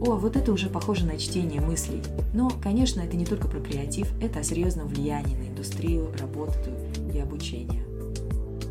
[0.00, 2.00] О, вот это уже похоже на чтение мыслей.
[2.32, 6.70] Но, конечно, это не только про креатив, это о серьезном влиянии на индустрию, работу
[7.12, 7.82] и обучение.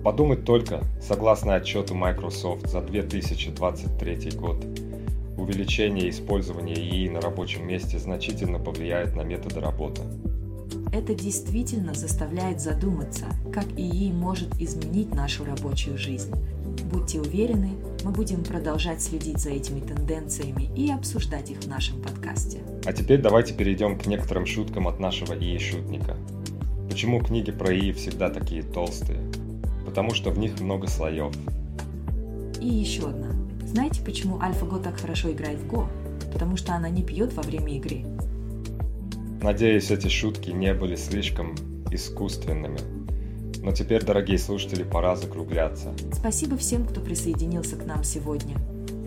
[0.02, 4.66] Подумать только, согласно отчету Microsoft за 2023 год,
[5.38, 10.02] увеличение использования ИИ на рабочем месте значительно повлияет на методы работы.
[10.92, 16.34] Это действительно заставляет задуматься, как ИИ может изменить нашу рабочую жизнь.
[16.92, 17.72] Будьте уверены,
[18.04, 22.60] мы будем продолжать следить за этими тенденциями и обсуждать их в нашем подкасте.
[22.86, 26.18] А теперь давайте перейдем к некоторым шуткам от нашего ИИ-шутника.
[26.90, 29.20] Почему книги про ИИ всегда такие толстые?
[29.92, 31.34] потому что в них много слоев.
[32.62, 33.41] И еще одна.
[33.72, 35.88] Знаете, почему AlphaGo так хорошо играет в Go?
[36.34, 38.04] Потому что она не пьет во время игры.
[39.42, 41.56] Надеюсь, эти шутки не были слишком
[41.90, 42.80] искусственными.
[43.64, 45.94] Но теперь, дорогие слушатели, пора закругляться.
[46.12, 48.58] Спасибо всем, кто присоединился к нам сегодня.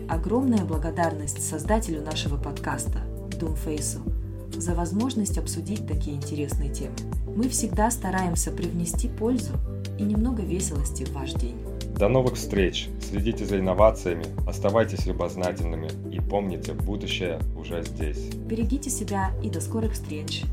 [0.09, 3.01] Огромная благодарность создателю нашего подкаста,
[3.39, 3.99] Думфейсу,
[4.51, 6.95] за возможность обсудить такие интересные темы.
[7.35, 9.53] Мы всегда стараемся привнести пользу
[9.99, 11.57] и немного веселости в ваш день.
[11.97, 12.89] До новых встреч!
[12.99, 18.31] Следите за инновациями, оставайтесь любознательными и помните, будущее уже здесь.
[18.35, 20.43] Берегите себя и до скорых встреч!